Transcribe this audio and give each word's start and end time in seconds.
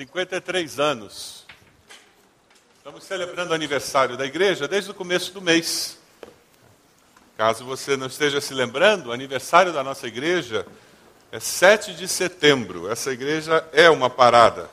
53 0.00 0.80
anos. 0.80 1.44
Estamos 2.78 3.04
celebrando 3.04 3.50
o 3.50 3.54
aniversário 3.54 4.16
da 4.16 4.24
igreja 4.24 4.66
desde 4.66 4.90
o 4.90 4.94
começo 4.94 5.30
do 5.30 5.42
mês. 5.42 5.98
Caso 7.36 7.66
você 7.66 7.98
não 7.98 8.06
esteja 8.06 8.40
se 8.40 8.54
lembrando, 8.54 9.08
o 9.08 9.12
aniversário 9.12 9.74
da 9.74 9.84
nossa 9.84 10.06
igreja 10.06 10.66
é 11.30 11.38
7 11.38 11.92
de 11.92 12.08
setembro. 12.08 12.90
Essa 12.90 13.12
igreja 13.12 13.62
é 13.74 13.90
uma 13.90 14.08
parada. 14.08 14.70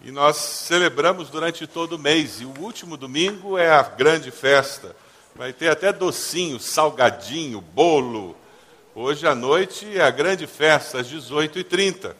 E 0.00 0.10
nós 0.10 0.36
celebramos 0.36 1.30
durante 1.30 1.64
todo 1.64 1.92
o 1.92 1.98
mês. 1.98 2.40
E 2.40 2.44
o 2.44 2.58
último 2.58 2.96
domingo 2.96 3.56
é 3.56 3.70
a 3.70 3.82
grande 3.82 4.32
festa. 4.32 4.96
Vai 5.32 5.52
ter 5.52 5.68
até 5.68 5.92
docinho, 5.92 6.58
salgadinho, 6.58 7.60
bolo, 7.60 8.36
Hoje 8.96 9.26
à 9.26 9.34
noite 9.34 9.98
é 9.98 10.02
a 10.02 10.10
grande 10.12 10.46
festa, 10.46 11.00
às 11.00 11.08
18h30. 11.08 12.14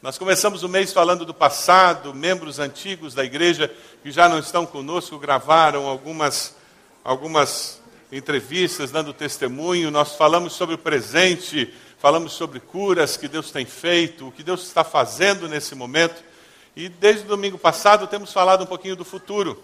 Nós 0.00 0.16
começamos 0.16 0.62
o 0.62 0.68
mês 0.68 0.92
falando 0.92 1.24
do 1.24 1.34
passado, 1.34 2.14
membros 2.14 2.60
antigos 2.60 3.14
da 3.14 3.24
igreja 3.24 3.68
que 4.00 4.12
já 4.12 4.28
não 4.28 4.38
estão 4.38 4.64
conosco 4.64 5.18
gravaram 5.18 5.88
algumas, 5.88 6.54
algumas 7.02 7.80
entrevistas 8.12 8.92
dando 8.92 9.12
testemunho. 9.12 9.90
Nós 9.90 10.14
falamos 10.14 10.52
sobre 10.52 10.76
o 10.76 10.78
presente, 10.78 11.74
falamos 11.98 12.32
sobre 12.32 12.60
curas 12.60 13.16
que 13.16 13.26
Deus 13.26 13.50
tem 13.50 13.66
feito, 13.66 14.28
o 14.28 14.32
que 14.32 14.44
Deus 14.44 14.62
está 14.62 14.84
fazendo 14.84 15.48
nesse 15.48 15.74
momento. 15.74 16.22
E 16.76 16.88
desde 16.88 17.24
o 17.24 17.28
domingo 17.28 17.58
passado 17.58 18.06
temos 18.06 18.32
falado 18.32 18.62
um 18.62 18.66
pouquinho 18.66 18.94
do 18.94 19.04
futuro. 19.04 19.60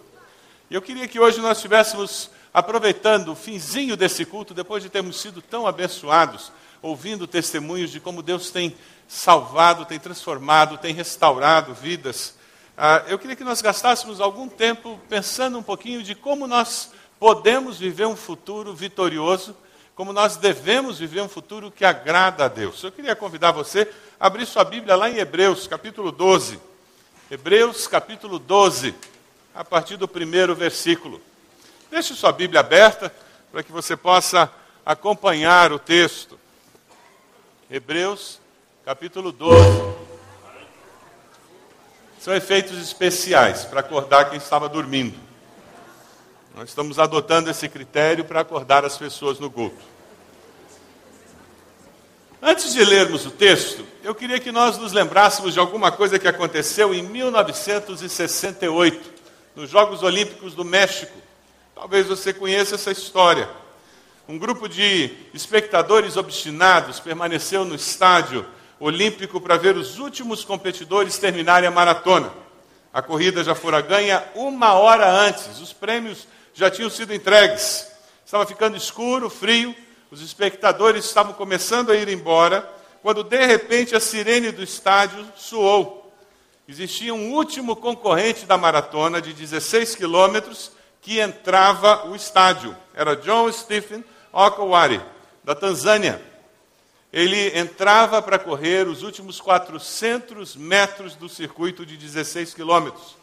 E 0.69 0.75
eu 0.75 0.83
queria 0.83 1.07
que 1.07 1.21
hoje 1.21 1.41
nós 1.41 1.61
tivéssemos 1.61 2.29
aproveitando 2.55 3.33
o 3.33 3.37
finzinho 3.37 3.97
desse 3.97 4.25
culto, 4.25 4.55
depois 4.55 4.83
de 4.83 4.89
termos 4.89 5.21
sido 5.21 5.43
tão 5.43 5.67
abençoados, 5.67 6.53
ouvindo 6.81 7.27
testemunhos 7.27 7.91
de 7.91 8.01
como 8.01 8.23
Deus 8.23 8.51
tem 8.51 8.75
salvado, 9.07 9.85
tem 9.85 9.99
transformado, 9.99 10.79
tem 10.79 10.95
restaurado 10.95 11.75
vidas, 11.75 12.35
ah, 12.77 13.05
eu 13.07 13.21
queria 13.21 13.37
que 13.37 13.45
nós 13.45 13.63
gastássemos 13.63 14.21
algum 14.21 14.49
tempo 14.49 14.99
pensando 15.09 15.57
um 15.57 15.63
pouquinho 15.63 16.03
de 16.03 16.13
como 16.13 16.45
nós 16.49 16.91
podemos 17.21 17.79
viver 17.79 18.05
um 18.05 18.17
futuro 18.17 18.75
vitorioso, 18.75 19.57
como 19.95 20.13
nós 20.13 20.37
devemos 20.37 20.99
viver 20.99 21.21
um 21.21 21.29
futuro 21.29 21.71
que 21.71 21.85
agrada 21.85 22.47
a 22.47 22.49
Deus. 22.49 22.83
Eu 22.83 22.91
queria 22.91 23.15
convidar 23.15 23.53
você 23.53 23.89
a 24.19 24.27
abrir 24.27 24.45
sua 24.45 24.65
Bíblia 24.65 24.97
lá 24.97 25.09
em 25.09 25.19
Hebreus, 25.19 25.69
capítulo 25.69 26.11
12. 26.11 26.59
Hebreus, 27.31 27.87
capítulo 27.87 28.41
12, 28.41 28.93
a 29.55 29.65
partir 29.65 29.97
do 29.97 30.09
primeiro 30.09 30.53
versículo. 30.53 31.23
Deixe 31.95 32.13
sua 32.13 32.33
Bíblia 32.33 32.59
aberta 32.59 33.15
para 33.53 33.63
que 33.63 33.71
você 33.71 33.97
possa 33.97 34.51
acompanhar 34.85 35.71
o 35.71 35.79
texto. 35.79 36.37
Hebreus, 37.71 38.41
capítulo 38.85 39.31
12. 39.31 39.95
São 42.19 42.35
efeitos 42.35 42.83
especiais 42.83 43.65
para 43.65 43.79
acordar 43.79 44.29
quem 44.29 44.39
estava 44.39 44.69
dormindo. 44.69 45.17
Nós 46.57 46.71
estamos 46.71 46.99
adotando 46.99 47.49
esse 47.49 47.69
critério 47.69 48.25
para 48.25 48.41
acordar 48.41 48.85
as 48.85 48.99
pessoas 48.99 49.39
no 49.39 49.49
culto. 49.49 49.85
Antes 52.43 52.73
de 52.73 52.85
lermos 52.85 53.25
o 53.25 53.31
texto, 53.31 53.87
eu 54.03 54.17
queria 54.17 54.41
que 54.41 54.51
nós 54.51 54.79
nos 54.79 54.93
lembrássemos 54.93 55.55
de 55.55 55.61
alguma 55.61 55.93
coisa 55.93 56.19
que 56.19 56.27
aconteceu 56.27 56.93
em 56.93 57.05
1968, 57.05 59.13
nos 59.55 59.71
Jogos 59.71 60.03
Olímpicos 60.03 60.57
do 60.57 60.65
México. 60.65 61.23
Talvez 61.75 62.07
você 62.07 62.33
conheça 62.33 62.77
essa 62.77 62.93
história. 62.93 63.49
Um 64.29 64.39
grupo 64.39 64.69
de 64.69 65.11
espectadores 65.35 66.17
obstinados 66.17 67.01
permaneceu 67.01 67.65
no 67.65 67.75
estádio 67.75 68.47
olímpico 68.79 69.41
para 69.41 69.57
ver 69.57 69.77
os 69.77 69.99
últimos 69.99 70.45
competidores 70.45 71.19
terminarem 71.19 71.69
a 71.69 71.73
maratona. 71.73 72.33
A 72.93 73.03
corrida 73.03 73.43
já 73.43 73.57
fora 73.57 73.81
ganha 73.81 74.25
uma 74.37 74.75
hora 74.75 75.11
antes, 75.11 75.61
os 75.61 75.73
prêmios 75.73 76.29
já 76.55 76.71
tinham 76.71 76.89
sido 76.89 77.13
entregues. 77.13 77.89
Estava 78.25 78.47
ficando 78.47 78.77
escuro, 78.77 79.29
frio, 79.29 79.75
os 80.13 80.23
espectadores 80.23 81.05
estavam 81.05 81.33
começando 81.33 81.91
a 81.91 81.97
ir 81.97 82.09
embora, 82.09 82.71
quando 83.03 83.25
de 83.25 83.45
repente 83.45 83.97
a 83.97 84.01
sirene 84.01 84.53
do 84.53 84.63
estádio 84.63 85.27
soou. 85.37 86.15
Existia 86.69 87.13
um 87.13 87.33
último 87.33 87.75
concorrente 87.75 88.47
da 88.47 88.57
maratona 88.57 89.21
de 89.21 89.33
16 89.33 89.97
quilômetros 89.97 90.71
que 91.05 91.21
entrava 91.21 92.09
o 92.09 92.17
estádio. 92.17 92.75
Era 92.95 93.15
John 93.15 93.53
Stephen 93.53 94.03
Okawari, 94.33 95.01
da 95.45 95.55
Tanzânia. 95.55 96.21
Ele 97.13 97.57
entrava 97.57 98.23
para 98.23 98.39
correr 98.39 98.89
os 98.89 99.03
últimos 99.03 99.39
400 99.39 100.57
metros 100.57 101.15
do 101.15 101.29
circuito 101.29 101.85
de 101.85 101.99
16 101.99 102.55
quilômetros. 102.55 103.17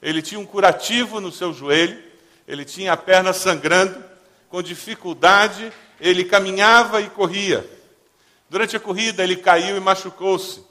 Ele 0.00 0.22
tinha 0.22 0.38
um 0.38 0.46
curativo 0.46 1.20
no 1.20 1.32
seu 1.32 1.52
joelho, 1.52 2.00
ele 2.46 2.64
tinha 2.64 2.92
a 2.92 2.96
perna 2.96 3.32
sangrando, 3.32 4.02
com 4.48 4.62
dificuldade 4.62 5.72
ele 6.00 6.24
caminhava 6.24 7.00
e 7.00 7.10
corria. 7.10 7.68
Durante 8.48 8.76
a 8.76 8.80
corrida 8.80 9.24
ele 9.24 9.36
caiu 9.36 9.76
e 9.76 9.80
machucou-se, 9.80 10.62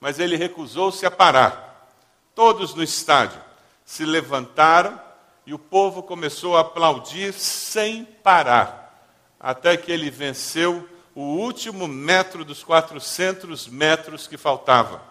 mas 0.00 0.18
ele 0.18 0.36
recusou-se 0.36 1.04
a 1.04 1.10
parar. 1.10 1.92
Todos 2.34 2.74
no 2.74 2.82
estádio 2.82 3.40
se 3.84 4.06
levantaram 4.06 4.98
e 5.46 5.52
o 5.52 5.58
povo 5.58 6.02
começou 6.02 6.56
a 6.56 6.60
aplaudir 6.60 7.32
sem 7.32 8.04
parar, 8.04 9.10
até 9.40 9.76
que 9.76 9.90
ele 9.90 10.10
venceu 10.10 10.88
o 11.14 11.20
último 11.20 11.88
metro 11.88 12.44
dos 12.44 12.62
400 12.62 13.68
metros 13.68 14.26
que 14.26 14.36
faltava. 14.36 15.02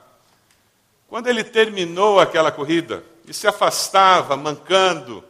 Quando 1.07 1.27
ele 1.27 1.43
terminou 1.43 2.19
aquela 2.19 2.51
corrida 2.51 3.03
e 3.27 3.33
se 3.33 3.45
afastava, 3.45 4.37
mancando, 4.37 5.23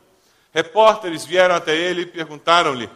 repórteres 0.53 1.25
vieram 1.25 1.55
até 1.55 1.75
ele 1.75 2.01
e 2.01 2.05
perguntaram-lhe 2.05 2.89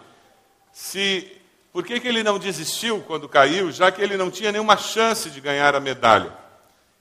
se 0.72 1.32
por 1.74 1.84
que, 1.84 2.00
que 2.00 2.08
ele 2.08 2.24
não 2.24 2.38
desistiu 2.38 3.02
quando 3.02 3.28
caiu, 3.28 3.72
já 3.72 3.92
que 3.92 4.02
ele 4.02 4.16
não 4.16 4.30
tinha 4.30 4.52
nenhuma 4.52 4.78
chance 4.78 5.30
de 5.30 5.42
ganhar 5.42 5.76
a 5.76 5.80
medalha. 5.80 6.32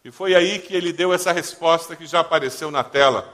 E 0.04 0.10
foi 0.10 0.34
aí 0.34 0.58
que 0.58 0.74
ele 0.74 0.92
deu 0.92 1.12
essa 1.12 1.32
resposta 1.32 1.94
que 1.94 2.06
já 2.06 2.20
apareceu 2.20 2.70
na 2.70 2.82
tela 2.82 3.33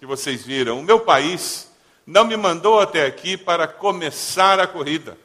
que 0.00 0.06
vocês 0.06 0.44
viram. 0.44 0.80
O 0.80 0.82
meu 0.82 0.98
país 0.98 1.70
não 2.06 2.24
me 2.24 2.36
mandou 2.36 2.80
até 2.80 3.04
aqui 3.04 3.36
para 3.36 3.68
começar 3.68 4.58
a 4.58 4.66
corrida. 4.66 5.16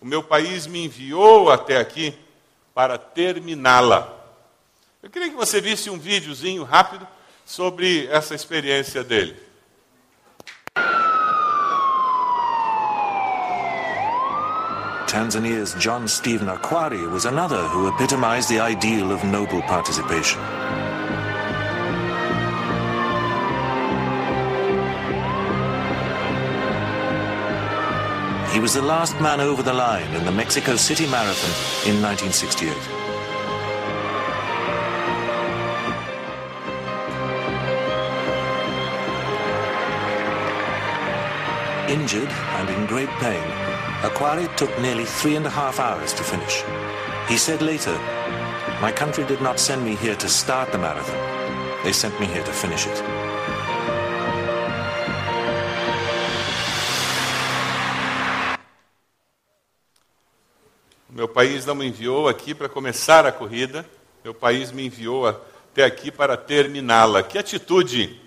O 0.00 0.04
meu 0.04 0.24
país 0.24 0.66
me 0.66 0.84
enviou 0.84 1.50
até 1.50 1.78
aqui 1.78 2.12
para 2.74 2.98
terminá-la. 2.98 4.12
Eu 5.00 5.08
queria 5.08 5.30
que 5.30 5.36
você 5.36 5.60
visse 5.60 5.88
um 5.88 5.98
videozinho 5.98 6.64
rápido 6.64 7.06
sobre 7.46 8.08
essa 8.08 8.34
experiência 8.34 9.04
dele. 9.04 9.36
Tanzania's 15.06 15.74
John 15.74 16.08
Stephen 16.08 16.48
Akwari 16.48 17.06
was 17.12 17.26
another 17.26 17.62
who 17.68 17.86
epitomized 17.86 18.48
the 18.48 18.58
ideal 18.58 19.12
of 19.12 19.24
noble 19.24 19.62
participation. 19.62 20.40
Was 28.62 28.74
the 28.74 28.82
last 28.82 29.20
man 29.20 29.40
over 29.40 29.60
the 29.60 29.72
line 29.74 30.08
in 30.14 30.24
the 30.24 30.30
Mexico 30.30 30.76
City 30.76 31.04
Marathon 31.06 31.50
in 31.90 32.00
1968. 32.00 32.70
Injured 41.90 42.28
and 42.28 42.68
in 42.70 42.86
great 42.86 43.08
pain, 43.18 43.42
Aquari 44.06 44.46
took 44.56 44.70
nearly 44.80 45.06
three 45.06 45.34
and 45.34 45.44
a 45.44 45.50
half 45.50 45.80
hours 45.80 46.12
to 46.12 46.22
finish. 46.22 46.62
He 47.28 47.36
said 47.36 47.62
later, 47.62 47.98
My 48.80 48.92
country 48.92 49.26
did 49.26 49.42
not 49.42 49.58
send 49.58 49.84
me 49.84 49.96
here 49.96 50.14
to 50.14 50.28
start 50.28 50.70
the 50.70 50.78
marathon. 50.78 51.82
They 51.82 51.92
sent 51.92 52.20
me 52.20 52.26
here 52.26 52.44
to 52.44 52.52
finish 52.52 52.86
it. 52.86 53.21
País 61.32 61.64
não 61.64 61.74
me 61.74 61.86
enviou 61.86 62.28
aqui 62.28 62.54
para 62.54 62.68
começar 62.68 63.26
a 63.26 63.32
corrida, 63.32 63.86
meu 64.22 64.34
país 64.34 64.70
me 64.70 64.86
enviou 64.86 65.26
até 65.26 65.82
aqui 65.84 66.10
para 66.10 66.36
terminá-la. 66.36 67.22
Que 67.22 67.38
atitude, 67.38 68.20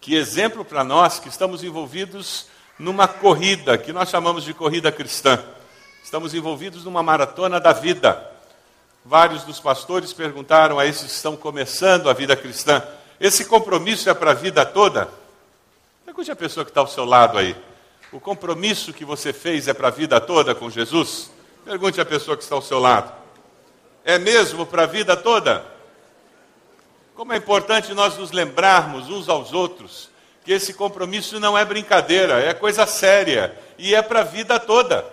que 0.00 0.14
exemplo 0.14 0.64
para 0.64 0.84
nós 0.84 1.18
que 1.18 1.28
estamos 1.28 1.64
envolvidos 1.64 2.46
numa 2.78 3.08
corrida, 3.08 3.78
que 3.78 3.92
nós 3.92 4.10
chamamos 4.10 4.44
de 4.44 4.52
corrida 4.52 4.92
cristã. 4.92 5.42
Estamos 6.04 6.34
envolvidos 6.34 6.84
numa 6.84 7.02
maratona 7.02 7.58
da 7.58 7.72
vida. 7.72 8.30
Vários 9.04 9.44
dos 9.44 9.58
pastores 9.58 10.12
perguntaram 10.12 10.78
a 10.78 10.86
esses 10.86 11.04
que 11.04 11.16
estão 11.16 11.34
começando 11.34 12.10
a 12.10 12.12
vida 12.12 12.36
cristã: 12.36 12.82
esse 13.18 13.46
compromisso 13.46 14.10
é 14.10 14.14
para 14.14 14.32
a 14.32 14.34
vida 14.34 14.66
toda? 14.66 15.08
Pergunte 16.04 16.30
a 16.30 16.36
pessoa 16.36 16.64
que 16.64 16.70
está 16.70 16.80
ao 16.80 16.88
seu 16.88 17.04
lado 17.04 17.38
aí. 17.38 17.56
O 18.12 18.20
compromisso 18.20 18.92
que 18.92 19.04
você 19.04 19.32
fez 19.32 19.66
é 19.66 19.72
para 19.72 19.88
a 19.88 19.90
vida 19.90 20.20
toda 20.20 20.54
com 20.54 20.68
Jesus? 20.68 21.30
Pergunte 21.64 22.00
à 22.00 22.04
pessoa 22.04 22.36
que 22.36 22.42
está 22.42 22.56
ao 22.56 22.62
seu 22.62 22.80
lado. 22.80 23.12
É 24.04 24.18
mesmo 24.18 24.66
para 24.66 24.82
a 24.82 24.86
vida 24.86 25.16
toda? 25.16 25.64
Como 27.14 27.32
é 27.32 27.36
importante 27.36 27.94
nós 27.94 28.18
nos 28.18 28.32
lembrarmos 28.32 29.08
uns 29.08 29.28
aos 29.28 29.52
outros 29.52 30.10
que 30.44 30.52
esse 30.52 30.74
compromisso 30.74 31.38
não 31.38 31.56
é 31.56 31.64
brincadeira, 31.64 32.40
é 32.40 32.52
coisa 32.52 32.84
séria 32.84 33.56
e 33.78 33.94
é 33.94 34.02
para 34.02 34.20
a 34.20 34.24
vida 34.24 34.58
toda. 34.58 35.06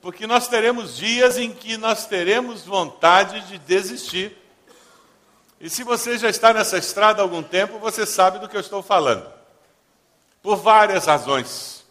Porque 0.00 0.28
nós 0.28 0.46
teremos 0.46 0.96
dias 0.96 1.36
em 1.36 1.52
que 1.52 1.76
nós 1.76 2.06
teremos 2.06 2.64
vontade 2.64 3.40
de 3.48 3.58
desistir. 3.58 4.36
E 5.60 5.68
se 5.68 5.82
você 5.82 6.16
já 6.16 6.28
está 6.28 6.54
nessa 6.54 6.78
estrada 6.78 7.20
há 7.20 7.24
algum 7.24 7.42
tempo, 7.42 7.80
você 7.80 8.06
sabe 8.06 8.38
do 8.38 8.48
que 8.48 8.56
eu 8.56 8.60
estou 8.60 8.80
falando. 8.80 9.26
Por 10.40 10.56
várias 10.56 11.06
razões. 11.06 11.84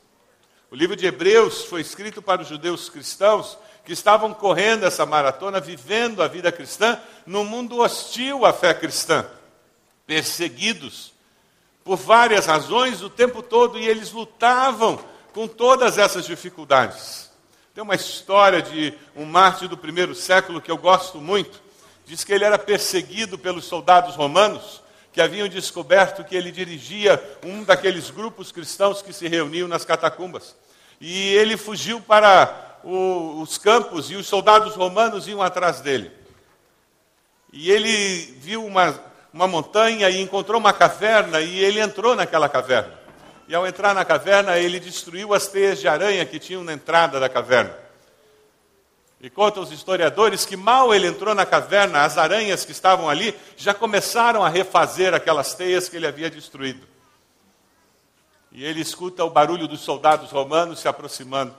O 0.72 0.76
livro 0.76 0.96
de 0.96 1.06
Hebreus 1.06 1.66
foi 1.66 1.82
escrito 1.82 2.22
para 2.22 2.42
os 2.42 2.48
judeus 2.48 2.90
cristãos 2.90 3.58
que 3.90 3.94
estavam 3.94 4.36
correndo 4.36 4.86
essa 4.86 5.04
maratona, 5.04 5.60
vivendo 5.60 6.22
a 6.22 6.28
vida 6.28 6.52
cristã, 6.52 7.00
num 7.26 7.44
mundo 7.44 7.80
hostil 7.80 8.46
à 8.46 8.54
fé 8.54 8.72
cristã, 8.72 9.26
perseguidos 10.06 11.12
por 11.84 11.98
várias 11.98 12.46
razões 12.46 13.02
o 13.02 13.10
tempo 13.10 13.42
todo, 13.42 13.80
e 13.80 13.88
eles 13.88 14.12
lutavam 14.12 15.04
com 15.34 15.48
todas 15.48 15.98
essas 15.98 16.28
dificuldades. 16.28 17.32
Tem 17.74 17.84
uma 17.84 17.96
história 17.96 18.62
de 18.62 18.94
um 19.16 19.26
mártir 19.26 19.68
do 19.68 19.76
primeiro 19.76 20.14
século 20.14 20.62
que 20.62 20.70
eu 20.70 20.78
gosto 20.78 21.18
muito. 21.18 21.60
Diz 22.06 22.24
que 22.24 22.32
ele 22.32 22.46
era 22.46 22.60
perseguido 22.60 23.40
pelos 23.40 23.66
soldados 23.66 24.16
romanos 24.16 24.84
que 25.12 25.20
haviam 25.20 25.48
descoberto 25.48 26.24
que 26.24 26.36
ele 26.36 26.52
dirigia 26.52 27.20
um 27.44 27.64
daqueles 27.64 28.12
grupos 28.12 28.52
cristãos 28.52 29.02
que 29.02 29.12
se 29.12 29.28
reuniam 29.28 29.68
nas 29.68 29.84
catacumbas. 29.84 30.56
E 31.02 31.30
ele 31.30 31.58
fugiu 31.58 32.00
para 32.00 32.69
o, 32.84 33.42
os 33.42 33.58
campos 33.58 34.10
e 34.12 34.16
os 34.16 34.28
soldados 34.28 34.76
romanos 34.76 35.28
iam 35.28 35.42
atrás 35.42 35.82
dele. 35.82 36.12
E 37.52 37.72
ele 37.72 38.38
viu 38.40 38.66
uma, 38.66 39.00
uma 39.34 39.48
montanha 39.48 40.10
e 40.10 40.22
encontrou 40.22 40.60
uma 40.60 40.74
caverna 40.74 41.42
e 41.42 41.60
ele 41.60 41.80
entrou 41.80 42.16
naquela 42.16 42.48
caverna. 42.48 43.00
E 43.48 43.56
ao 43.56 43.66
entrar 43.66 43.96
na 43.96 44.06
caverna, 44.06 44.58
ele 44.60 44.80
destruiu 44.80 45.34
as 45.34 45.48
teias 45.48 45.80
de 45.80 45.88
aranha 45.88 46.24
que 46.26 46.38
tinham 46.38 46.64
na 46.64 46.74
entrada 46.74 47.20
da 47.20 47.28
caverna. 47.28 47.76
E 49.20 49.30
contam 49.30 49.64
os 49.64 49.72
historiadores 49.72 50.46
que 50.46 50.56
mal 50.56 50.94
ele 50.94 51.08
entrou 51.08 51.36
na 51.36 51.46
caverna, 51.46 52.04
as 52.04 52.18
aranhas 52.18 52.64
que 52.64 52.72
estavam 52.72 53.10
ali 53.10 53.36
já 53.58 53.74
começaram 53.74 54.44
a 54.44 54.50
refazer 54.50 55.14
aquelas 55.14 55.56
teias 55.56 55.90
que 55.90 55.98
ele 55.98 56.08
havia 56.08 56.30
destruído. 56.30 56.88
E 58.52 58.64
ele 58.64 58.82
escuta 58.82 59.26
o 59.26 59.30
barulho 59.30 59.68
dos 59.68 59.82
soldados 59.82 60.32
romanos 60.32 60.80
se 60.80 60.88
aproximando. 60.88 61.54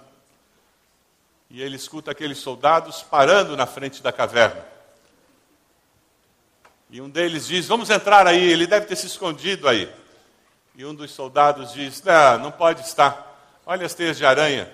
E 1.51 1.61
ele 1.61 1.75
escuta 1.75 2.13
aqueles 2.13 2.39
soldados 2.39 3.03
parando 3.03 3.57
na 3.57 3.67
frente 3.67 4.01
da 4.01 4.13
caverna. 4.13 4.65
E 6.89 7.01
um 7.01 7.11
deles 7.11 7.47
diz: 7.47 7.67
Vamos 7.67 7.91
entrar 7.91 8.27
aí, 8.27 8.41
ele 8.41 8.67
deve 8.67 8.87
ter 8.87 8.95
se 8.95 9.09
escondido 9.09 9.69
aí. 9.69 9.93
E 10.77 10.85
um 10.85 10.95
dos 10.95 11.11
soldados 11.11 11.73
diz: 11.73 12.01
Não, 12.03 12.39
não 12.39 12.53
pode 12.53 12.83
estar. 12.83 13.27
Olha 13.67 13.85
as 13.85 13.95
teias 13.95 14.17
de 14.17 14.25
aranha. 14.25 14.73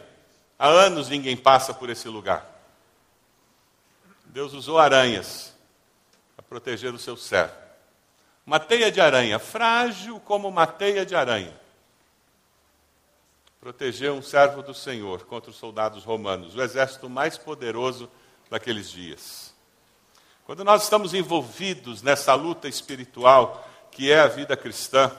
Há 0.58 0.68
anos 0.68 1.08
ninguém 1.08 1.36
passa 1.36 1.72
por 1.72 1.88
esse 1.88 2.08
lugar. 2.08 2.46
Deus 4.26 4.52
usou 4.52 4.78
aranhas 4.78 5.54
para 6.36 6.44
proteger 6.44 6.92
o 6.92 6.98
seu 6.98 7.16
servo. 7.16 7.54
Uma 8.46 8.60
teia 8.60 8.92
de 8.92 9.00
aranha, 9.00 9.38
frágil 9.38 10.20
como 10.20 10.46
uma 10.46 10.66
teia 10.66 11.04
de 11.06 11.14
aranha 11.16 11.65
protegeu 13.66 14.14
um 14.14 14.22
servo 14.22 14.62
do 14.62 14.72
Senhor 14.72 15.24
contra 15.24 15.50
os 15.50 15.56
soldados 15.56 16.04
romanos, 16.04 16.54
o 16.54 16.62
exército 16.62 17.10
mais 17.10 17.36
poderoso 17.36 18.08
daqueles 18.48 18.88
dias. 18.88 19.52
Quando 20.44 20.62
nós 20.62 20.84
estamos 20.84 21.12
envolvidos 21.12 22.00
nessa 22.00 22.32
luta 22.34 22.68
espiritual 22.68 23.68
que 23.90 24.08
é 24.12 24.20
a 24.20 24.28
vida 24.28 24.56
cristã, 24.56 25.10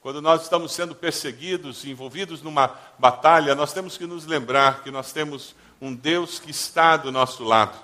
quando 0.00 0.22
nós 0.22 0.40
estamos 0.40 0.72
sendo 0.72 0.94
perseguidos, 0.94 1.84
envolvidos 1.84 2.40
numa 2.40 2.74
batalha, 2.98 3.54
nós 3.54 3.74
temos 3.74 3.98
que 3.98 4.06
nos 4.06 4.24
lembrar 4.24 4.82
que 4.82 4.90
nós 4.90 5.12
temos 5.12 5.54
um 5.78 5.94
Deus 5.94 6.38
que 6.38 6.50
está 6.50 6.96
do 6.96 7.12
nosso 7.12 7.44
lado. 7.44 7.78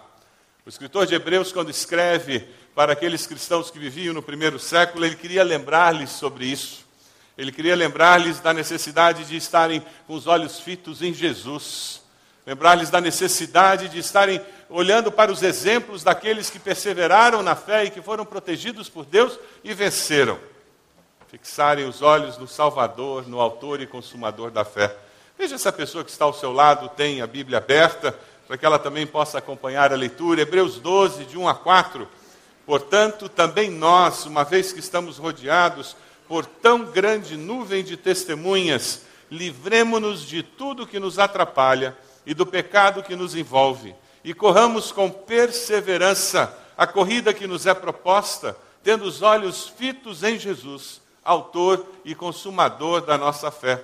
O 0.65 0.71
escritor 0.71 1.07
de 1.07 1.17
Hebreus, 1.17 1.53
quando 1.53 1.69
escreve 1.69 2.49
para 2.75 2.95
aqueles 2.95 3.27
cristãos 3.27 3.71
que 3.71 3.79
viviam 3.79 4.15
no 4.15 4.23
primeiro 4.23 4.59
século, 4.59 5.05
ele 5.05 5.17
queria 5.17 5.45
lembrar-lhes 5.45 6.09
sobre 6.09 6.47
isso. 6.47 6.88
Ele 7.39 7.53
queria 7.53 7.77
lembrar-lhes 7.77 8.41
da 8.41 8.53
necessidade 8.53 9.25
de 9.25 9.37
estarem 9.37 9.81
com 10.09 10.15
os 10.15 10.27
olhos 10.27 10.59
fitos 10.59 11.03
em 11.03 11.15
Jesus. 11.15 12.03
Lembrar-lhes 12.45 12.91
da 12.91 13.01
necessidade 13.01 13.89
de 13.89 14.01
estarem 14.01 14.41
olhando 14.69 15.13
para 15.13 15.31
os 15.31 15.41
exemplos 15.41 16.03
daqueles 16.03 16.51
que 16.51 16.59
perseveraram 16.59 17.41
na 17.41 17.55
fé 17.55 17.85
e 17.85 17.91
que 17.91 18.03
foram 18.03 18.25
protegidos 18.25 18.89
por 18.89 19.05
Deus 19.05 19.39
e 19.63 19.73
venceram. 19.73 20.37
Fixarem 21.29 21.87
os 21.87 22.03
olhos 22.03 22.37
no 22.39 22.49
Salvador, 22.49 23.29
no 23.29 23.41
Autor 23.41 23.81
e 23.81 23.87
Consumador 23.87 24.51
da 24.51 24.65
fé. 24.65 24.97
Veja 25.39 25.55
essa 25.55 25.73
pessoa 25.73 26.03
que 26.03 26.11
está 26.11 26.25
ao 26.25 26.35
seu 26.35 26.53
lado, 26.53 26.89
tem 26.89 27.23
a 27.23 27.27
Bíblia 27.27 27.59
aberta, 27.59 28.19
para 28.49 28.59
que 28.59 28.67
ela 28.67 28.81
também 28.81 29.07
possa 29.07 29.39
acompanhar 29.39 29.93
a 29.93 29.97
leitura. 29.97 30.43
Hebreus 30.43 30.81
12, 30.81 31.25
de 31.27 31.39
1 31.39 31.47
a 31.47 31.55
4. 31.55 32.09
Portanto, 32.67 33.29
também 33.29 33.71
nós, 33.71 34.27
uma 34.27 34.43
vez 34.43 34.73
que 34.73 34.81
estamos 34.81 35.19
rodeados 35.19 35.95
por 36.29 36.45
tão 36.45 36.85
grande 36.85 37.37
nuvem 37.37 37.83
de 37.83 37.97
testemunhas, 37.97 39.03
livremo-nos 39.31 40.23
de 40.23 40.43
tudo 40.43 40.87
que 40.87 41.01
nos 41.01 41.19
atrapalha 41.19 41.97
e 42.27 42.35
do 42.35 42.45
pecado 42.45 43.03
que 43.03 43.17
nos 43.17 43.35
envolve, 43.35 43.95
e 44.23 44.35
corramos 44.35 44.93
com 44.93 45.11
perseverança 45.11 46.55
a 46.77 46.87
corrida 46.87 47.33
que 47.33 47.47
nos 47.47 47.67
é 47.67 47.73
proposta, 47.73 48.57
tendo 48.83 49.05
os 49.05 49.23
olhos 49.23 49.67
fitos 49.67 50.23
em 50.23 50.39
Jesus, 50.39 51.01
Autor 51.25 51.85
e 52.05 52.15
Consumador 52.15 53.01
da 53.01 53.19
nossa 53.19 53.51
fé. 53.51 53.83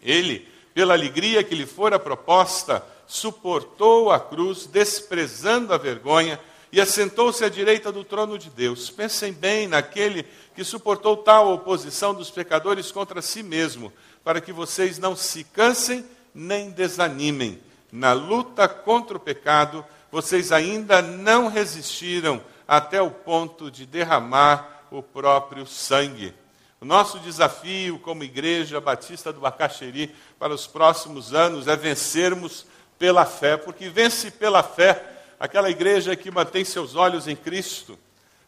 Ele, 0.00 0.48
pela 0.74 0.94
alegria 0.94 1.42
que 1.42 1.54
lhe 1.54 1.66
fora 1.66 1.98
proposta, 1.98 2.84
suportou 3.06 4.10
a 4.10 4.20
cruz, 4.20 4.66
desprezando 4.66 5.74
a 5.74 5.78
vergonha, 5.78 6.38
e 6.72 6.80
assentou-se 6.80 7.44
à 7.44 7.50
direita 7.50 7.92
do 7.92 8.02
trono 8.02 8.38
de 8.38 8.48
Deus. 8.48 8.88
Pensem 8.88 9.30
bem 9.30 9.68
naquele 9.68 10.26
que 10.54 10.64
suportou 10.64 11.18
tal 11.18 11.52
oposição 11.52 12.14
dos 12.14 12.30
pecadores 12.30 12.90
contra 12.90 13.20
si 13.20 13.42
mesmo, 13.42 13.92
para 14.24 14.40
que 14.40 14.52
vocês 14.52 14.98
não 14.98 15.14
se 15.14 15.44
cansem 15.44 16.04
nem 16.34 16.70
desanimem. 16.70 17.60
Na 17.92 18.14
luta 18.14 18.66
contra 18.66 19.18
o 19.18 19.20
pecado, 19.20 19.84
vocês 20.10 20.50
ainda 20.50 21.02
não 21.02 21.48
resistiram 21.48 22.42
até 22.66 23.02
o 23.02 23.10
ponto 23.10 23.70
de 23.70 23.84
derramar 23.84 24.86
o 24.90 25.02
próprio 25.02 25.66
sangue. 25.66 26.32
O 26.80 26.86
nosso 26.86 27.18
desafio 27.18 27.98
como 27.98 28.24
Igreja 28.24 28.80
Batista 28.80 29.30
do 29.30 29.40
Bacaxeri 29.40 30.14
para 30.38 30.54
os 30.54 30.66
próximos 30.66 31.34
anos 31.34 31.68
é 31.68 31.76
vencermos 31.76 32.66
pela 32.98 33.26
fé, 33.26 33.56
porque 33.56 33.90
vence 33.90 34.30
pela 34.30 34.62
fé 34.62 35.11
aquela 35.42 35.68
igreja 35.68 36.14
que 36.14 36.30
mantém 36.30 36.64
seus 36.64 36.94
olhos 36.94 37.26
em 37.26 37.34
Cristo, 37.34 37.98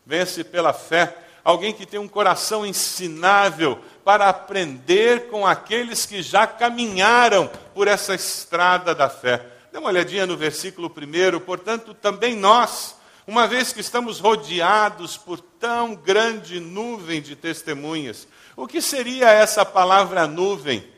vence 0.06 0.44
pela 0.44 0.72
fé, 0.72 1.18
alguém 1.42 1.72
que 1.72 1.84
tem 1.84 1.98
um 1.98 2.06
coração 2.06 2.64
ensinável 2.64 3.80
para 4.04 4.28
aprender 4.28 5.28
com 5.28 5.44
aqueles 5.44 6.06
que 6.06 6.22
já 6.22 6.46
caminharam 6.46 7.50
por 7.74 7.88
essa 7.88 8.14
estrada 8.14 8.94
da 8.94 9.08
fé. 9.08 9.44
Dê 9.72 9.78
uma 9.78 9.88
olhadinha 9.88 10.24
no 10.24 10.36
versículo 10.36 10.88
primeiro, 10.88 11.40
portanto, 11.40 11.94
também 11.94 12.36
nós, 12.36 12.96
uma 13.26 13.48
vez 13.48 13.72
que 13.72 13.80
estamos 13.80 14.20
rodeados 14.20 15.16
por 15.16 15.40
tão 15.40 15.96
grande 15.96 16.60
nuvem 16.60 17.20
de 17.20 17.34
testemunhas, 17.34 18.28
o 18.54 18.68
que 18.68 18.80
seria 18.80 19.32
essa 19.32 19.64
palavra 19.64 20.28
nuvem? 20.28 20.93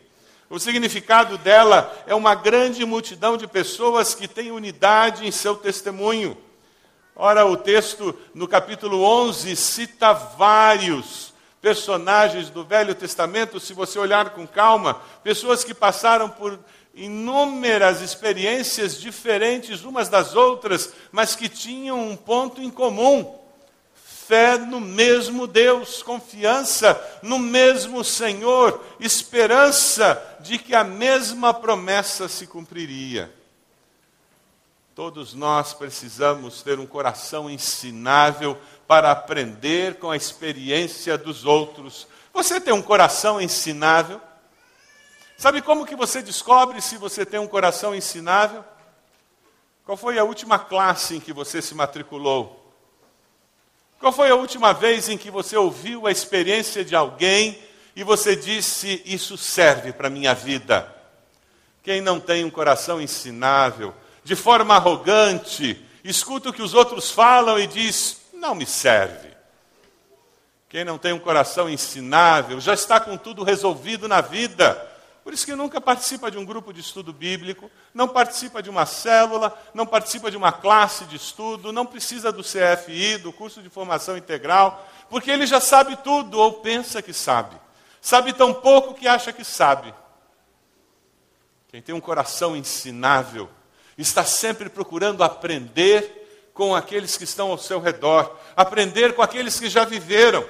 O 0.49 0.61
significado 0.61 1.37
dela 1.39 1.93
é 2.07 2.15
uma 2.15 2.35
grande 2.35 2.85
multidão 2.85 3.37
de 3.37 3.49
pessoas 3.49 4.15
que 4.15 4.29
têm 4.29 4.53
unidade 4.53 5.27
em 5.27 5.31
seu 5.33 5.57
testemunho. 5.57 6.37
Ora, 7.17 7.45
o 7.45 7.57
texto 7.57 8.17
no 8.33 8.47
capítulo 8.47 9.03
11 9.03 9.57
cita 9.57 10.13
vários 10.13 11.35
personagens 11.61 12.49
do 12.49 12.65
Velho 12.65 12.95
Testamento, 12.95 13.59
se 13.59 13.73
você 13.73 13.99
olhar 13.99 14.31
com 14.31 14.47
calma, 14.47 15.01
pessoas 15.25 15.65
que 15.65 15.75
passaram 15.75 16.29
por 16.29 16.61
inúmeras 16.95 18.01
experiências 18.01 19.01
diferentes 19.01 19.83
umas 19.83 20.09
das 20.09 20.37
outras, 20.37 20.93
mas 21.11 21.35
que 21.35 21.49
tinham 21.49 22.09
um 22.09 22.17
ponto 22.17 22.63
em 22.63 22.71
comum 22.71 23.46
fé 24.27 24.59
no 24.59 24.81
mesmo 24.81 25.47
Deus, 25.47 26.03
confiança 26.03 27.01
no 27.23 27.39
mesmo 27.39 28.03
Senhor, 28.03 28.85
esperança 28.99 30.21
de 30.41 30.59
que 30.59 30.75
a 30.75 30.83
mesma 30.83 31.55
promessa 31.55 32.29
se 32.29 32.47
cumpriria. 32.47 33.33
Todos 34.95 35.35
nós 35.35 35.75
precisamos 35.75 36.63
ter 36.63 36.79
um 36.79 36.87
coração 36.87 37.49
ensinável 37.49 38.59
para 38.89 39.11
aprender 39.11 39.99
com 39.99 40.11
a 40.11 40.17
experiência 40.17 41.19
dos 41.19 41.45
outros. 41.45 42.09
Você 42.33 42.61
tem 42.61 42.73
um 42.73 42.83
coração 42.83 43.41
ensinável? 43.41 44.21
Sabe 45.37 45.61
como 45.61 45.85
que 45.87 45.95
você 45.95 46.23
descobre 46.23 46.81
se 46.81 46.97
você 46.97 47.27
tem 47.27 47.39
um 47.39 47.47
coração 47.47 47.95
ensinável? 47.95 48.65
Qual 49.85 49.97
foi 49.97 50.19
a 50.19 50.25
última 50.25 50.59
classe 50.59 51.17
em 51.17 51.21
que 51.21 51.33
você 51.33 51.61
se 51.61 51.75
matriculou? 51.75 52.66
Qual 53.99 54.13
foi 54.13 54.31
a 54.31 54.35
última 54.35 54.73
vez 54.73 55.09
em 55.09 55.17
que 55.17 55.31
você 55.31 55.57
ouviu 55.57 56.07
a 56.07 56.13
experiência 56.13 56.85
de 56.85 56.95
alguém 56.95 57.59
e 57.95 58.05
você 58.05 58.37
disse: 58.37 59.03
Isso 59.05 59.39
serve 59.39 59.93
para 59.93 60.09
a 60.09 60.11
minha 60.11 60.35
vida? 60.35 60.95
Quem 61.83 62.01
não 62.01 62.21
tem 62.21 62.45
um 62.45 62.51
coração 62.51 63.01
ensinável, 63.01 63.95
de 64.23 64.37
forma 64.37 64.75
arrogante, 64.75 65.83
escuta 66.05 66.51
o 66.51 66.53
que 66.53 66.63
os 66.63 66.75
outros 66.75 67.11
falam 67.11 67.59
e 67.59 67.67
diz: 67.67 68.21
Não 68.35 68.55
me 68.55 68.67
serve. 68.67 69.35
Quem 70.69 70.85
não 70.85 70.99
tem 70.99 71.13
um 71.13 71.19
coração 71.19 71.71
ensinável 71.71 72.61
já 72.61 72.75
está 72.75 73.01
com 73.01 73.17
tudo 73.17 73.43
resolvido 73.43 74.07
na 74.07 74.21
vida. 74.21 74.86
Por 75.27 75.35
isso 75.35 75.45
que 75.45 75.57
nunca 75.57 75.81
participa 75.81 76.31
de 76.31 76.39
um 76.39 76.45
grupo 76.45 76.73
de 76.73 76.81
estudo 76.81 77.13
bíblico, 77.13 77.69
não 77.93 78.07
participa 78.07 78.63
de 78.63 78.71
uma 78.71 78.87
célula, 78.87 79.53
não 79.75 79.85
participa 79.85 80.31
de 80.31 80.37
uma 80.37 80.53
classe 80.53 81.05
de 81.07 81.17
estudo, 81.17 81.73
não 81.73 81.85
precisa 81.85 82.31
do 82.31 82.45
CFI, 82.45 83.19
do 83.19 83.33
curso 83.33 83.61
de 83.61 83.69
formação 83.69 84.17
integral, 84.17 84.89
porque 85.11 85.29
ele 85.29 85.45
já 85.45 85.59
sabe 85.59 85.97
tudo 85.97 86.39
ou 86.39 86.61
pensa 86.61 87.03
que 87.03 87.13
sabe. 87.13 87.57
Sabe 88.01 88.33
tão 88.35 88.55
pouco 88.55 88.95
que 88.95 89.09
acha 89.09 89.33
que 89.33 89.43
sabe. 89.43 89.93
Quem 91.67 91.83
tem 91.83 91.93
um 91.93 92.01
coração 92.01 92.57
ensinável 92.57 93.51
está 93.99 94.25
sempre 94.25 94.69
procurando 94.69 95.25
aprender 95.25 96.51
com 96.55 96.73
aqueles 96.73 97.17
que 97.17 97.25
estão 97.25 97.51
ao 97.51 97.59
seu 97.59 97.81
redor, 97.81 98.39
aprender 98.55 99.13
com 99.17 99.23
aqueles 99.23 99.59
que 99.59 99.69
já 99.69 99.85
viveram. 99.85 100.47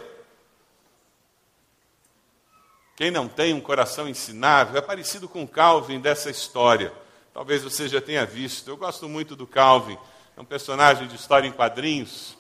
Quem 2.97 3.11
não 3.11 3.29
tem 3.29 3.53
um 3.53 3.61
coração 3.61 4.09
ensinável 4.09 4.79
é 4.79 4.81
parecido 4.81 5.29
com 5.29 5.47
Calvin 5.47 6.01
dessa 6.01 6.31
história. 6.31 6.91
Talvez 7.35 7.63
você 7.63 7.87
já 7.87 8.01
tenha 8.01 8.25
visto. 8.25 8.69
Eu 8.69 8.77
gosto 8.79 9.07
muito 9.07 9.37
do 9.37 9.47
Calvin, 9.47 9.99
é 10.35 10.41
um 10.41 10.45
personagem 10.47 11.07
de 11.07 11.15
história 11.15 11.47
em 11.47 11.53
quadrinhos. 11.53 12.35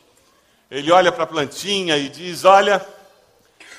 Ele 0.70 0.90
olha 0.90 1.12
para 1.12 1.24
a 1.24 1.26
plantinha 1.26 1.98
e 1.98 2.08
diz: 2.08 2.46
Olha, 2.46 2.84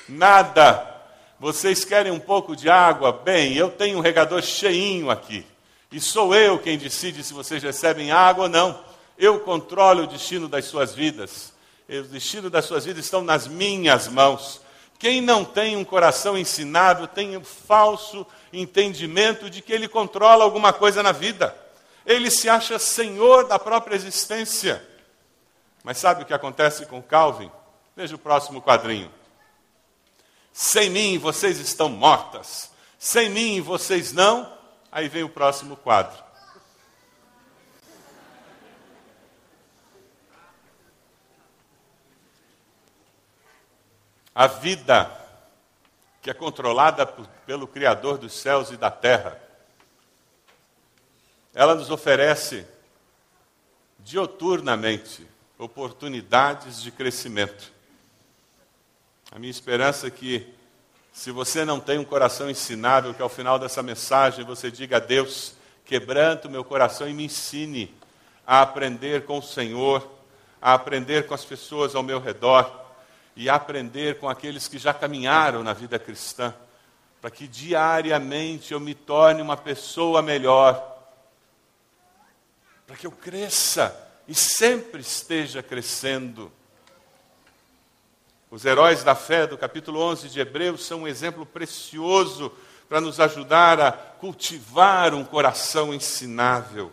nada. 0.08 0.96
Vocês 1.40 1.84
querem 1.84 2.12
um 2.12 2.20
pouco 2.20 2.54
de 2.54 2.70
água? 2.70 3.12
Bem, 3.12 3.56
eu 3.56 3.70
tenho 3.70 3.98
um 3.98 4.00
regador 4.00 4.40
cheinho 4.40 5.10
aqui. 5.10 5.44
E 5.90 6.00
sou 6.00 6.34
eu 6.34 6.58
quem 6.60 6.78
decide 6.78 7.24
se 7.24 7.32
vocês 7.32 7.62
recebem 7.62 8.12
água 8.12 8.44
ou 8.44 8.48
não. 8.48 8.80
Eu 9.16 9.40
controlo 9.40 10.04
o 10.04 10.06
destino 10.06 10.48
das 10.48 10.66
suas 10.66 10.94
vidas. 10.94 11.52
O 11.88 12.02
destino 12.02 12.48
das 12.48 12.66
suas 12.66 12.84
vidas 12.84 13.04
estão 13.04 13.22
nas 13.22 13.48
minhas 13.48 14.06
mãos. 14.06 14.60
Quem 14.98 15.20
não 15.20 15.44
tem 15.44 15.76
um 15.76 15.84
coração 15.84 16.36
ensinável 16.36 17.06
tem 17.06 17.36
um 17.36 17.44
falso 17.44 18.26
entendimento 18.52 19.48
de 19.48 19.62
que 19.62 19.72
ele 19.72 19.86
controla 19.86 20.42
alguma 20.42 20.72
coisa 20.72 21.02
na 21.02 21.12
vida. 21.12 21.56
Ele 22.04 22.30
se 22.30 22.48
acha 22.48 22.78
senhor 22.78 23.46
da 23.46 23.58
própria 23.58 23.94
existência. 23.94 24.84
Mas 25.84 25.98
sabe 25.98 26.22
o 26.22 26.26
que 26.26 26.34
acontece 26.34 26.84
com 26.86 27.00
Calvin? 27.00 27.50
Veja 27.96 28.16
o 28.16 28.18
próximo 28.18 28.60
quadrinho. 28.60 29.12
Sem 30.52 30.90
mim 30.90 31.18
vocês 31.18 31.60
estão 31.60 31.88
mortas. 31.88 32.70
Sem 32.98 33.30
mim 33.30 33.60
vocês 33.60 34.12
não. 34.12 34.52
Aí 34.90 35.08
vem 35.08 35.22
o 35.22 35.28
próximo 35.28 35.76
quadro. 35.76 36.27
A 44.38 44.46
vida 44.46 45.10
que 46.22 46.30
é 46.30 46.32
controlada 46.32 47.04
pelo 47.04 47.66
Criador 47.66 48.18
dos 48.18 48.34
céus 48.34 48.70
e 48.70 48.76
da 48.76 48.88
terra, 48.88 49.36
ela 51.52 51.74
nos 51.74 51.90
oferece 51.90 52.64
dioturnamente 53.98 55.26
oportunidades 55.58 56.80
de 56.80 56.92
crescimento. 56.92 57.72
A 59.32 59.40
minha 59.40 59.50
esperança 59.50 60.06
é 60.06 60.10
que, 60.12 60.46
se 61.12 61.32
você 61.32 61.64
não 61.64 61.80
tem 61.80 61.98
um 61.98 62.04
coração 62.04 62.48
ensinável, 62.48 63.12
que 63.12 63.22
ao 63.22 63.28
final 63.28 63.58
dessa 63.58 63.82
mensagem 63.82 64.44
você 64.44 64.70
diga 64.70 64.98
a 64.98 65.00
Deus: 65.00 65.54
quebranta 65.84 66.46
o 66.46 66.50
meu 66.50 66.62
coração 66.62 67.08
e 67.08 67.12
me 67.12 67.24
ensine 67.24 67.92
a 68.46 68.62
aprender 68.62 69.24
com 69.24 69.38
o 69.38 69.42
Senhor, 69.42 70.08
a 70.62 70.74
aprender 70.74 71.26
com 71.26 71.34
as 71.34 71.44
pessoas 71.44 71.96
ao 71.96 72.04
meu 72.04 72.20
redor 72.20 72.86
e 73.38 73.48
aprender 73.48 74.18
com 74.18 74.28
aqueles 74.28 74.66
que 74.66 74.78
já 74.78 74.92
caminharam 74.92 75.62
na 75.62 75.72
vida 75.72 75.96
cristã, 75.96 76.52
para 77.20 77.30
que 77.30 77.46
diariamente 77.46 78.72
eu 78.72 78.80
me 78.80 78.96
torne 78.96 79.40
uma 79.40 79.56
pessoa 79.56 80.20
melhor, 80.20 80.98
para 82.84 82.96
que 82.96 83.06
eu 83.06 83.12
cresça 83.12 83.96
e 84.26 84.34
sempre 84.34 85.02
esteja 85.02 85.62
crescendo. 85.62 86.50
Os 88.50 88.64
heróis 88.64 89.04
da 89.04 89.14
fé 89.14 89.46
do 89.46 89.56
capítulo 89.56 90.00
11 90.00 90.28
de 90.30 90.40
Hebreus 90.40 90.84
são 90.84 91.02
um 91.02 91.08
exemplo 91.08 91.46
precioso 91.46 92.52
para 92.88 93.00
nos 93.00 93.20
ajudar 93.20 93.80
a 93.80 93.92
cultivar 93.92 95.14
um 95.14 95.24
coração 95.24 95.94
ensinável. 95.94 96.90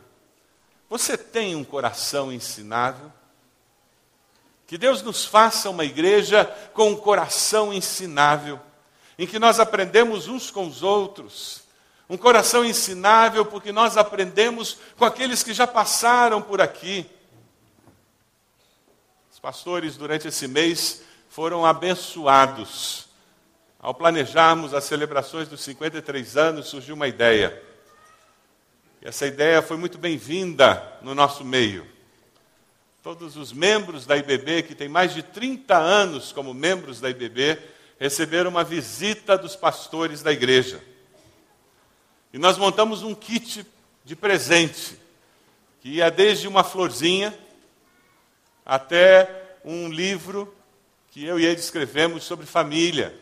Você 0.91 1.17
tem 1.17 1.55
um 1.55 1.63
coração 1.63 2.31
ensinável? 2.31 3.11
Que 4.67 4.77
Deus 4.77 5.01
nos 5.01 5.25
faça 5.25 5.69
uma 5.69 5.85
igreja 5.85 6.45
com 6.73 6.89
um 6.89 6.95
coração 6.95 7.71
ensinável, 7.71 8.59
em 9.17 9.27
que 9.27 9.37
nós 9.37 9.59
aprendemos 9.59 10.27
uns 10.27 10.49
com 10.49 10.67
os 10.67 10.81
outros. 10.81 11.63
Um 12.09 12.17
coração 12.17 12.63
ensinável, 12.65 13.45
porque 13.45 13.71
nós 13.71 13.97
aprendemos 13.97 14.77
com 14.97 15.05
aqueles 15.05 15.41
que 15.43 15.53
já 15.53 15.65
passaram 15.65 16.41
por 16.41 16.61
aqui. 16.61 17.05
Os 19.31 19.39
pastores, 19.39 19.97
durante 19.97 20.27
esse 20.27 20.47
mês, 20.47 21.03
foram 21.29 21.65
abençoados. 21.65 23.07
Ao 23.79 23.93
planejarmos 23.93 24.73
as 24.73 24.83
celebrações 24.83 25.47
dos 25.47 25.61
53 25.61 26.37
anos, 26.37 26.67
surgiu 26.67 26.95
uma 26.95 27.07
ideia. 27.07 27.61
E 29.01 29.07
essa 29.07 29.27
ideia 29.27 29.61
foi 29.61 29.77
muito 29.77 29.97
bem-vinda 29.97 30.97
no 31.01 31.13
nosso 31.13 31.43
meio. 31.45 31.94
Todos 33.05 33.37
os 33.37 33.53
membros 33.53 34.07
da 34.07 34.17
IBB, 34.17 34.63
que 34.63 34.73
tem 34.73 34.89
mais 34.89 35.13
de 35.13 35.21
30 35.21 35.77
anos 35.77 36.31
como 36.31 36.55
membros 36.55 36.99
da 36.99 37.07
IBB, 37.07 37.55
receberam 37.99 38.49
uma 38.49 38.63
visita 38.63 39.37
dos 39.37 39.55
pastores 39.55 40.23
da 40.23 40.31
igreja. 40.31 40.83
E 42.33 42.39
nós 42.39 42.57
montamos 42.57 43.03
um 43.03 43.13
kit 43.13 43.63
de 44.03 44.15
presente, 44.15 44.99
que 45.81 45.89
ia 45.89 46.09
desde 46.09 46.47
uma 46.47 46.63
florzinha 46.63 47.31
até 48.65 49.29
um 49.63 49.87
livro 49.87 50.51
que 51.11 51.23
eu 51.23 51.39
e 51.39 51.45
ele 51.45 51.59
escrevemos 51.59 52.23
sobre 52.23 52.47
família. 52.47 53.15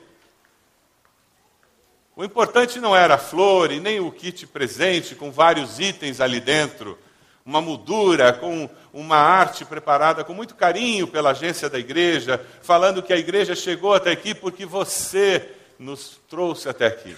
O 2.15 2.23
importante 2.23 2.79
não 2.79 2.95
era 2.95 3.15
a 3.15 3.19
flor 3.19 3.69
e 3.69 3.81
nem 3.81 3.99
o 3.99 4.13
kit 4.13 4.47
presente 4.47 5.13
com 5.13 5.29
vários 5.29 5.77
itens 5.77 6.21
ali 6.21 6.39
dentro 6.39 6.97
uma 7.45 7.61
moldura, 7.61 8.31
com 8.31 8.69
uma 8.93 9.17
arte 9.17 9.65
preparada 9.65 10.23
com 10.23 10.33
muito 10.33 10.55
carinho 10.55 11.07
pela 11.07 11.31
agência 11.31 11.69
da 11.69 11.77
igreja, 11.77 12.43
falando 12.61 13.03
que 13.03 13.11
a 13.11 13.17
igreja 13.17 13.55
chegou 13.55 13.93
até 13.93 14.11
aqui 14.11 14.33
porque 14.33 14.65
você 14.65 15.49
nos 15.77 16.19
trouxe 16.29 16.69
até 16.69 16.87
aqui. 16.87 17.15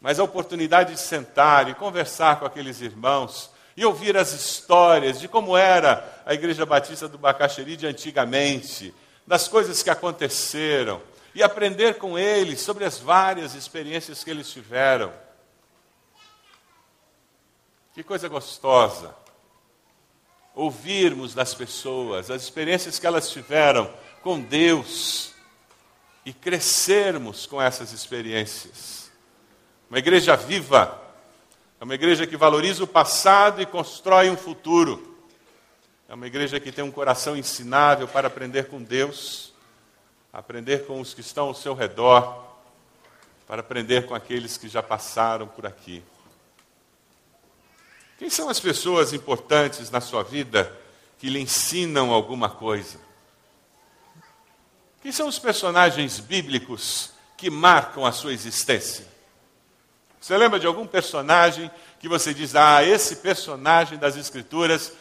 Mas 0.00 0.20
a 0.20 0.24
oportunidade 0.24 0.92
de 0.92 1.00
sentar 1.00 1.68
e 1.68 1.74
conversar 1.74 2.38
com 2.38 2.46
aqueles 2.46 2.80
irmãos 2.80 3.50
e 3.76 3.84
ouvir 3.84 4.16
as 4.16 4.32
histórias 4.32 5.18
de 5.18 5.26
como 5.26 5.56
era 5.56 6.22
a 6.24 6.32
Igreja 6.32 6.64
Batista 6.64 7.08
do 7.08 7.18
Bacaxeri 7.18 7.76
de 7.76 7.86
antigamente, 7.86 8.94
das 9.26 9.48
coisas 9.48 9.82
que 9.82 9.90
aconteceram, 9.90 11.02
e 11.34 11.42
aprender 11.42 11.96
com 11.96 12.18
eles 12.18 12.60
sobre 12.60 12.84
as 12.84 12.98
várias 12.98 13.54
experiências 13.54 14.24
que 14.24 14.30
eles 14.30 14.50
tiveram 14.50 15.12
que 17.96 18.02
coisa 18.02 18.28
gostosa 18.28 19.16
ouvirmos 20.54 21.32
das 21.32 21.54
pessoas 21.54 22.30
as 22.30 22.42
experiências 22.42 22.98
que 22.98 23.06
elas 23.06 23.30
tiveram 23.30 23.90
com 24.22 24.38
Deus 24.38 25.32
e 26.22 26.30
crescermos 26.30 27.46
com 27.46 27.60
essas 27.60 27.94
experiências. 27.94 29.10
Uma 29.88 29.98
igreja 29.98 30.36
viva 30.36 31.00
é 31.80 31.84
uma 31.84 31.94
igreja 31.94 32.26
que 32.26 32.36
valoriza 32.36 32.84
o 32.84 32.86
passado 32.86 33.62
e 33.62 33.66
constrói 33.66 34.28
um 34.28 34.36
futuro. 34.36 35.16
É 36.06 36.12
uma 36.12 36.26
igreja 36.26 36.60
que 36.60 36.70
tem 36.70 36.84
um 36.84 36.92
coração 36.92 37.34
ensinável 37.34 38.06
para 38.06 38.28
aprender 38.28 38.68
com 38.68 38.82
Deus, 38.82 39.54
aprender 40.30 40.86
com 40.86 41.00
os 41.00 41.14
que 41.14 41.22
estão 41.22 41.46
ao 41.46 41.54
seu 41.54 41.72
redor, 41.72 42.44
para 43.46 43.60
aprender 43.60 44.04
com 44.04 44.14
aqueles 44.14 44.58
que 44.58 44.68
já 44.68 44.82
passaram 44.82 45.48
por 45.48 45.64
aqui. 45.64 46.04
Quem 48.18 48.30
são 48.30 48.48
as 48.48 48.58
pessoas 48.58 49.12
importantes 49.12 49.90
na 49.90 50.00
sua 50.00 50.22
vida 50.22 50.72
que 51.18 51.28
lhe 51.28 51.38
ensinam 51.38 52.10
alguma 52.10 52.48
coisa? 52.48 52.98
Quem 55.02 55.12
são 55.12 55.28
os 55.28 55.38
personagens 55.38 56.18
bíblicos 56.18 57.12
que 57.36 57.50
marcam 57.50 58.04
a 58.04 58.12
sua 58.12 58.32
existência? 58.32 59.06
Você 60.20 60.36
lembra 60.36 60.58
de 60.58 60.66
algum 60.66 60.86
personagem 60.86 61.70
que 62.00 62.08
você 62.08 62.34
diz, 62.34 62.56
ah, 62.56 62.82
esse 62.82 63.16
personagem 63.16 63.98
das 63.98 64.16
Escrituras 64.16 64.92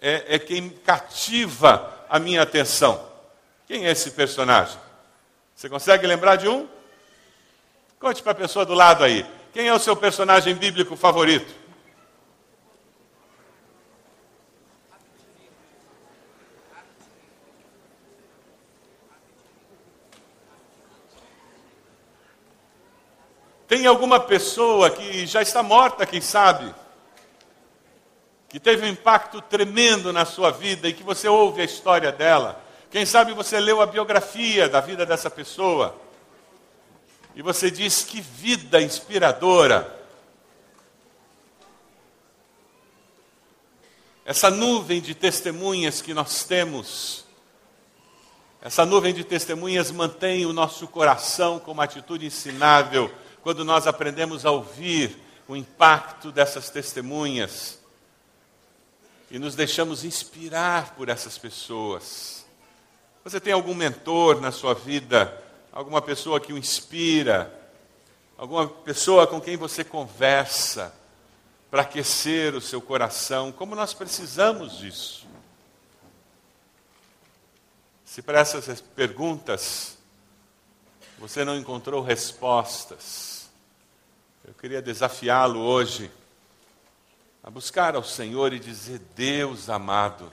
é, 0.00 0.34
é 0.34 0.38
quem 0.38 0.70
cativa 0.70 2.04
a 2.08 2.18
minha 2.18 2.42
atenção? 2.42 3.08
Quem 3.66 3.86
é 3.86 3.92
esse 3.92 4.10
personagem? 4.10 4.78
Você 5.54 5.68
consegue 5.68 6.06
lembrar 6.06 6.36
de 6.36 6.48
um? 6.48 6.66
Conte 8.00 8.22
para 8.22 8.32
a 8.32 8.34
pessoa 8.34 8.66
do 8.66 8.74
lado 8.74 9.04
aí. 9.04 9.24
Quem 9.52 9.68
é 9.68 9.74
o 9.74 9.78
seu 9.78 9.94
personagem 9.94 10.54
bíblico 10.54 10.96
favorito? 10.96 11.61
Tem 23.72 23.86
alguma 23.86 24.20
pessoa 24.20 24.90
que 24.90 25.26
já 25.26 25.40
está 25.40 25.62
morta, 25.62 26.04
quem 26.04 26.20
sabe, 26.20 26.74
que 28.46 28.60
teve 28.60 28.84
um 28.84 28.90
impacto 28.90 29.40
tremendo 29.40 30.12
na 30.12 30.26
sua 30.26 30.50
vida 30.50 30.86
e 30.86 30.92
que 30.92 31.02
você 31.02 31.26
ouve 31.26 31.62
a 31.62 31.64
história 31.64 32.12
dela. 32.12 32.62
Quem 32.90 33.06
sabe 33.06 33.32
você 33.32 33.58
leu 33.58 33.80
a 33.80 33.86
biografia 33.86 34.68
da 34.68 34.78
vida 34.82 35.06
dessa 35.06 35.30
pessoa 35.30 35.98
e 37.34 37.40
você 37.40 37.70
diz 37.70 38.04
que 38.04 38.20
vida 38.20 38.78
inspiradora. 38.82 39.98
Essa 44.26 44.50
nuvem 44.50 45.00
de 45.00 45.14
testemunhas 45.14 46.02
que 46.02 46.12
nós 46.12 46.44
temos, 46.44 47.24
essa 48.60 48.84
nuvem 48.84 49.14
de 49.14 49.24
testemunhas 49.24 49.90
mantém 49.90 50.44
o 50.44 50.52
nosso 50.52 50.86
coração 50.86 51.58
com 51.58 51.72
uma 51.72 51.84
atitude 51.84 52.26
ensinável 52.26 53.10
quando 53.42 53.64
nós 53.64 53.86
aprendemos 53.86 54.46
a 54.46 54.50
ouvir 54.50 55.16
o 55.48 55.56
impacto 55.56 56.30
dessas 56.30 56.70
testemunhas 56.70 57.78
e 59.30 59.38
nos 59.38 59.54
deixamos 59.54 60.04
inspirar 60.04 60.94
por 60.94 61.08
essas 61.08 61.36
pessoas. 61.36 62.46
Você 63.24 63.40
tem 63.40 63.52
algum 63.52 63.74
mentor 63.74 64.40
na 64.40 64.52
sua 64.52 64.74
vida, 64.74 65.42
alguma 65.72 66.00
pessoa 66.00 66.40
que 66.40 66.52
o 66.52 66.58
inspira, 66.58 67.52
alguma 68.36 68.68
pessoa 68.68 69.26
com 69.26 69.40
quem 69.40 69.56
você 69.56 69.82
conversa 69.82 70.94
para 71.70 71.82
aquecer 71.82 72.54
o 72.54 72.60
seu 72.60 72.80
coração? 72.80 73.50
Como 73.50 73.74
nós 73.74 73.94
precisamos 73.94 74.78
disso? 74.78 75.26
Se 78.04 78.20
para 78.20 78.40
essas 78.40 78.80
perguntas 78.80 79.96
você 81.18 81.44
não 81.44 81.56
encontrou 81.56 82.02
respostas, 82.02 83.31
eu 84.44 84.54
queria 84.54 84.82
desafiá-lo 84.82 85.60
hoje 85.60 86.10
a 87.42 87.50
buscar 87.50 87.94
ao 87.94 88.02
Senhor 88.02 88.52
e 88.52 88.58
dizer: 88.58 88.98
Deus 89.14 89.68
amado, 89.68 90.32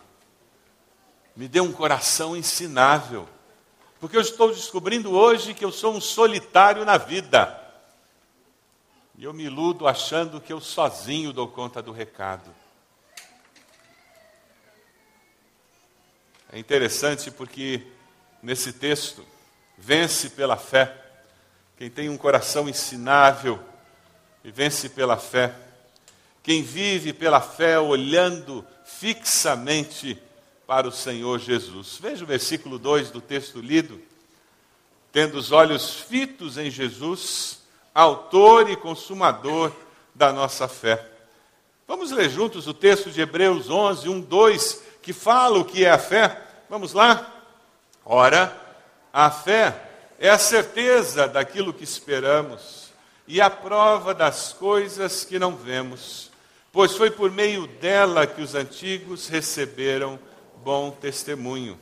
me 1.36 1.48
dê 1.48 1.62
um 1.62 1.72
coração 1.72 2.36
ensinável, 2.36 3.28
porque 4.00 4.18
eu 4.18 4.22
estou 4.22 4.50
descobrindo 4.50 5.12
hoje 5.12 5.54
que 5.54 5.64
eu 5.64 5.72
sou 5.72 5.94
um 5.94 6.02
solitário 6.02 6.84
na 6.84 6.98
vida. 6.98 7.56
E 9.18 9.26
eu 9.26 9.34
me 9.34 9.44
iludo 9.44 9.88
achando 9.88 10.40
que 10.40 10.54
eu 10.54 10.62
sozinho 10.62 11.34
dou 11.34 11.48
conta 11.48 11.82
do 11.82 11.92
recado. 11.92 12.56
É 16.52 16.58
interessante 16.58 17.30
porque 17.30 17.86
nesse 18.42 18.74
texto, 18.74 19.26
vence 19.78 20.30
pela 20.32 20.58
fé. 20.58 20.96
Quem 21.78 21.90
tem 21.90 22.10
um 22.10 22.18
coração 22.18 22.68
ensinável, 22.68 23.64
e 24.44 24.52
vence 24.52 24.90
pela 24.90 25.18
fé. 25.18 25.54
Quem 26.44 26.64
vive 26.64 27.14
pela 27.14 27.42
fé 27.42 27.80
olhando 27.80 28.66
fixamente 28.86 30.22
para 30.66 30.88
o 30.88 30.92
Senhor 30.92 31.40
Jesus. 31.40 31.98
Veja 32.00 32.24
o 32.24 32.28
versículo 32.28 32.78
2 32.78 33.12
do 33.12 33.22
texto 33.22 33.60
lido. 33.60 34.00
Tendo 35.12 35.38
os 35.38 35.52
olhos 35.52 35.96
fitos 35.96 36.58
em 36.58 36.70
Jesus, 36.70 37.62
autor 37.94 38.70
e 38.70 38.76
consumador 38.76 39.72
da 40.14 40.32
nossa 40.32 40.68
fé. 40.68 41.04
Vamos 41.88 42.12
ler 42.12 42.30
juntos 42.30 42.68
o 42.68 42.74
texto 42.74 43.10
de 43.10 43.22
Hebreus 43.22 43.70
11, 43.70 44.08
1, 44.08 44.22
2, 44.22 44.84
que 45.02 45.12
fala 45.12 45.58
o 45.58 45.66
que 45.66 45.84
é 45.84 45.90
a 45.90 45.98
fé. 45.98 46.40
Vamos 46.70 46.94
lá? 46.94 47.44
Ora, 48.06 48.56
a 49.12 49.32
fé 49.32 49.90
é 50.20 50.30
a 50.30 50.38
certeza 50.38 51.28
daquilo 51.28 51.74
que 51.74 51.84
esperamos 51.84 52.89
e 53.30 53.40
a 53.40 53.48
prova 53.48 54.12
das 54.12 54.54
coisas 54.54 55.24
que 55.24 55.38
não 55.38 55.56
vemos, 55.56 56.32
pois 56.72 56.96
foi 56.96 57.12
por 57.12 57.30
meio 57.30 57.68
dela 57.68 58.26
que 58.26 58.42
os 58.42 58.56
antigos 58.56 59.28
receberam 59.28 60.18
bom 60.64 60.90
testemunho. 60.90 61.80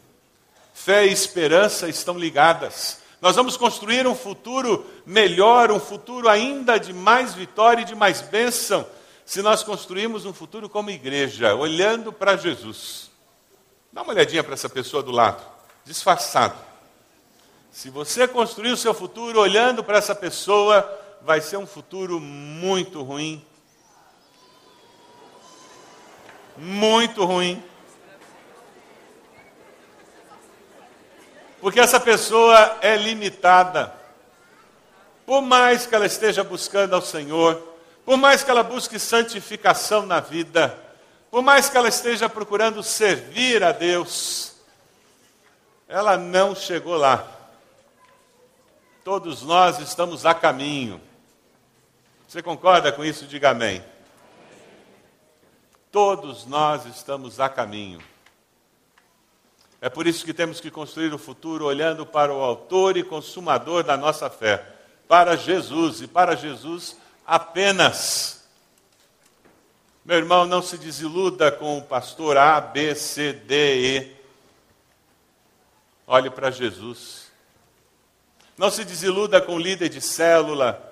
Fé 0.73 1.07
e 1.07 1.13
esperança 1.13 1.87
estão 1.87 2.19
ligadas. 2.19 2.99
Nós 3.21 3.37
vamos 3.37 3.55
construir 3.55 4.05
um 4.05 4.13
futuro 4.13 4.85
melhor, 5.05 5.71
um 5.71 5.79
futuro 5.79 6.27
ainda 6.27 6.77
de 6.77 6.91
mais 6.91 7.33
vitória 7.33 7.81
e 7.81 7.85
de 7.85 7.95
mais 7.95 8.19
bênção, 8.19 8.85
se 9.25 9.41
nós 9.41 9.63
construirmos 9.63 10.25
um 10.25 10.33
futuro 10.33 10.67
como 10.67 10.89
igreja, 10.89 11.55
olhando 11.55 12.11
para 12.11 12.35
Jesus. 12.35 13.09
Dá 13.93 14.01
uma 14.01 14.11
olhadinha 14.11 14.43
para 14.43 14.53
essa 14.53 14.67
pessoa 14.67 15.01
do 15.01 15.11
lado, 15.11 15.41
disfarçado. 15.85 16.57
Se 17.71 17.89
você 17.89 18.27
construir 18.27 18.73
o 18.73 18.77
seu 18.77 18.93
futuro 18.93 19.39
olhando 19.39 19.81
para 19.81 19.97
essa 19.97 20.13
pessoa, 20.13 21.06
vai 21.21 21.41
ser 21.41 21.57
um 21.57 21.67
futuro 21.67 22.19
muito 22.19 23.03
ruim. 23.03 23.45
Muito 26.55 27.25
ruim. 27.25 27.63
Porque 31.59 31.79
essa 31.79 31.99
pessoa 31.99 32.77
é 32.81 32.95
limitada. 32.95 33.93
Por 35.25 35.41
mais 35.41 35.85
que 35.85 35.93
ela 35.93 36.05
esteja 36.05 36.43
buscando 36.43 36.95
ao 36.95 37.01
Senhor, 37.01 37.61
por 38.05 38.15
mais 38.15 38.43
que 38.43 38.49
ela 38.49 38.63
busque 38.63 38.97
santificação 38.97 40.05
na 40.05 40.19
vida, 40.19 40.77
por 41.29 41.41
mais 41.41 41.69
que 41.69 41.77
ela 41.77 41.89
esteja 41.89 42.29
procurando 42.29 42.81
servir 42.81 43.63
a 43.63 43.73
Deus, 43.73 44.55
ela 45.87 46.15
não 46.15 46.55
chegou 46.55 46.95
lá. 46.95 47.27
Todos 49.03 49.41
nós 49.41 49.79
estamos 49.79 50.25
a 50.25 50.33
caminho. 50.33 51.01
Você 52.27 52.43
concorda 52.43 52.91
com 52.91 53.05
isso? 53.05 53.25
Diga 53.25 53.51
amém. 53.51 53.81
Todos 55.89 56.45
nós 56.45 56.85
estamos 56.85 57.39
a 57.39 57.47
caminho. 57.47 58.01
É 59.79 59.87
por 59.87 60.05
isso 60.05 60.25
que 60.25 60.33
temos 60.33 60.59
que 60.59 60.69
construir 60.69 61.13
o 61.13 61.17
futuro 61.17 61.63
olhando 61.63 62.05
para 62.05 62.33
o 62.33 62.41
Autor 62.41 62.97
e 62.97 63.03
Consumador 63.03 63.81
da 63.83 63.95
nossa 63.95 64.29
fé, 64.29 64.65
para 65.07 65.37
Jesus 65.37 66.01
e 66.01 66.07
para 66.07 66.35
Jesus 66.35 66.97
apenas. 67.25 68.45
Meu 70.03 70.17
irmão, 70.17 70.45
não 70.45 70.61
se 70.61 70.77
desiluda 70.77 71.49
com 71.49 71.77
o 71.77 71.81
pastor 71.81 72.35
A, 72.35 72.59
B, 72.59 72.93
C, 72.93 73.31
D, 73.31 73.99
E. 73.99 74.15
Olhe 76.05 76.29
para 76.29 76.51
Jesus. 76.51 77.31
Não 78.57 78.69
se 78.69 78.83
desiluda 78.83 79.39
com 79.39 79.55
o 79.55 79.59
líder 79.59 79.87
de 79.87 80.01
célula, 80.01 80.86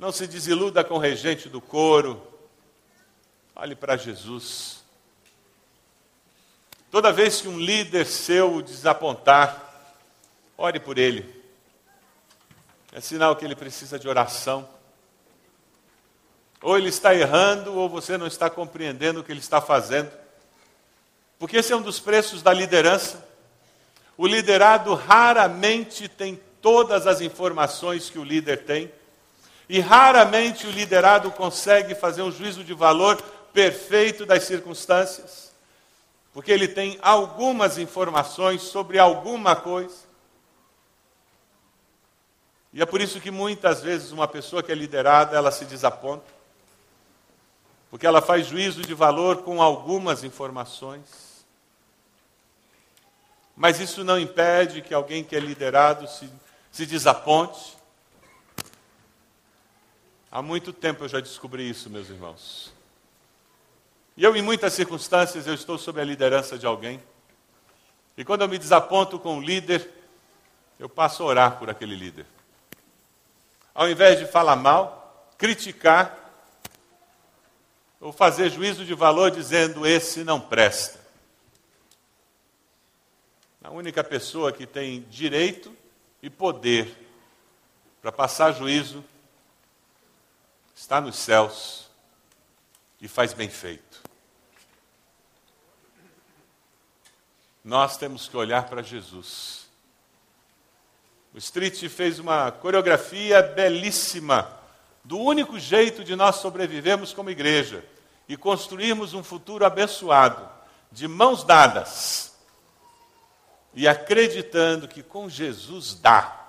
não 0.00 0.10
se 0.10 0.26
desiluda 0.26 0.82
com 0.82 0.94
o 0.94 0.98
regente 0.98 1.46
do 1.46 1.60
coro. 1.60 2.26
Olhe 3.54 3.76
para 3.76 3.98
Jesus. 3.98 4.82
Toda 6.90 7.12
vez 7.12 7.42
que 7.42 7.48
um 7.48 7.60
líder 7.60 8.06
seu 8.06 8.54
o 8.54 8.62
desapontar, 8.62 9.92
ore 10.56 10.80
por 10.80 10.96
ele. 10.96 11.44
É 12.94 13.00
sinal 13.02 13.36
que 13.36 13.44
ele 13.44 13.54
precisa 13.54 13.98
de 13.98 14.08
oração. 14.08 14.66
Ou 16.62 16.78
ele 16.78 16.88
está 16.88 17.14
errando, 17.14 17.74
ou 17.74 17.86
você 17.86 18.16
não 18.16 18.26
está 18.26 18.48
compreendendo 18.48 19.20
o 19.20 19.22
que 19.22 19.30
ele 19.30 19.40
está 19.40 19.60
fazendo. 19.60 20.10
Porque 21.38 21.58
esse 21.58 21.74
é 21.74 21.76
um 21.76 21.82
dos 21.82 22.00
preços 22.00 22.40
da 22.40 22.54
liderança. 22.54 23.22
O 24.16 24.26
liderado 24.26 24.94
raramente 24.94 26.08
tem 26.08 26.40
todas 26.62 27.06
as 27.06 27.20
informações 27.20 28.08
que 28.08 28.18
o 28.18 28.24
líder 28.24 28.64
tem. 28.64 28.90
E 29.72 29.78
raramente 29.78 30.66
o 30.66 30.70
liderado 30.72 31.30
consegue 31.30 31.94
fazer 31.94 32.22
um 32.22 32.32
juízo 32.32 32.64
de 32.64 32.74
valor 32.74 33.22
perfeito 33.52 34.26
das 34.26 34.42
circunstâncias, 34.42 35.52
porque 36.32 36.50
ele 36.50 36.66
tem 36.66 36.98
algumas 37.00 37.78
informações 37.78 38.62
sobre 38.62 38.98
alguma 38.98 39.54
coisa. 39.54 39.94
E 42.72 42.82
é 42.82 42.84
por 42.84 43.00
isso 43.00 43.20
que 43.20 43.30
muitas 43.30 43.80
vezes 43.80 44.10
uma 44.10 44.26
pessoa 44.26 44.60
que 44.60 44.72
é 44.72 44.74
liderada, 44.74 45.36
ela 45.36 45.52
se 45.52 45.64
desaponta, 45.64 46.26
porque 47.92 48.08
ela 48.08 48.20
faz 48.20 48.48
juízo 48.48 48.82
de 48.82 48.92
valor 48.92 49.44
com 49.44 49.62
algumas 49.62 50.24
informações. 50.24 51.44
Mas 53.54 53.78
isso 53.78 54.02
não 54.02 54.18
impede 54.18 54.82
que 54.82 54.92
alguém 54.92 55.22
que 55.22 55.36
é 55.36 55.38
liderado 55.38 56.08
se, 56.08 56.28
se 56.72 56.84
desaponte, 56.84 57.78
Há 60.32 60.40
muito 60.40 60.72
tempo 60.72 61.02
eu 61.02 61.08
já 61.08 61.18
descobri 61.18 61.68
isso, 61.68 61.90
meus 61.90 62.08
irmãos. 62.08 62.72
E 64.16 64.22
eu, 64.22 64.36
em 64.36 64.42
muitas 64.42 64.74
circunstâncias, 64.74 65.46
eu 65.46 65.54
estou 65.54 65.76
sob 65.76 66.00
a 66.00 66.04
liderança 66.04 66.56
de 66.56 66.64
alguém. 66.64 67.02
E 68.16 68.24
quando 68.24 68.42
eu 68.42 68.48
me 68.48 68.56
desaponto 68.56 69.18
com 69.18 69.38
o 69.38 69.42
líder, 69.42 69.90
eu 70.78 70.88
passo 70.88 71.24
a 71.24 71.26
orar 71.26 71.58
por 71.58 71.68
aquele 71.68 71.96
líder. 71.96 72.26
Ao 73.74 73.90
invés 73.90 74.20
de 74.20 74.26
falar 74.26 74.54
mal, 74.54 75.26
criticar, 75.36 76.16
ou 78.00 78.12
fazer 78.12 78.50
juízo 78.50 78.84
de 78.84 78.94
valor 78.94 79.32
dizendo 79.32 79.84
esse 79.84 80.22
não 80.22 80.40
presta. 80.40 81.00
A 83.64 83.70
única 83.70 84.04
pessoa 84.04 84.52
que 84.52 84.64
tem 84.64 85.02
direito 85.10 85.76
e 86.22 86.30
poder 86.30 86.96
para 88.00 88.12
passar 88.12 88.52
juízo 88.52 89.04
está 90.80 90.98
nos 90.98 91.16
céus 91.16 91.90
e 93.02 93.06
faz 93.06 93.34
bem 93.34 93.50
feito. 93.50 94.02
Nós 97.62 97.98
temos 97.98 98.26
que 98.26 98.36
olhar 98.36 98.66
para 98.66 98.82
Jesus. 98.82 99.68
O 101.34 101.38
Street 101.38 101.86
fez 101.90 102.18
uma 102.18 102.50
coreografia 102.50 103.42
belíssima 103.42 104.58
do 105.04 105.18
único 105.18 105.58
jeito 105.58 106.02
de 106.02 106.16
nós 106.16 106.36
sobrevivermos 106.36 107.12
como 107.12 107.28
igreja 107.28 107.84
e 108.26 108.34
construirmos 108.34 109.12
um 109.12 109.22
futuro 109.22 109.66
abençoado, 109.66 110.48
de 110.90 111.06
mãos 111.06 111.44
dadas 111.44 112.38
e 113.74 113.86
acreditando 113.86 114.88
que 114.88 115.02
com 115.02 115.28
Jesus 115.28 115.92
dá. 115.92 116.39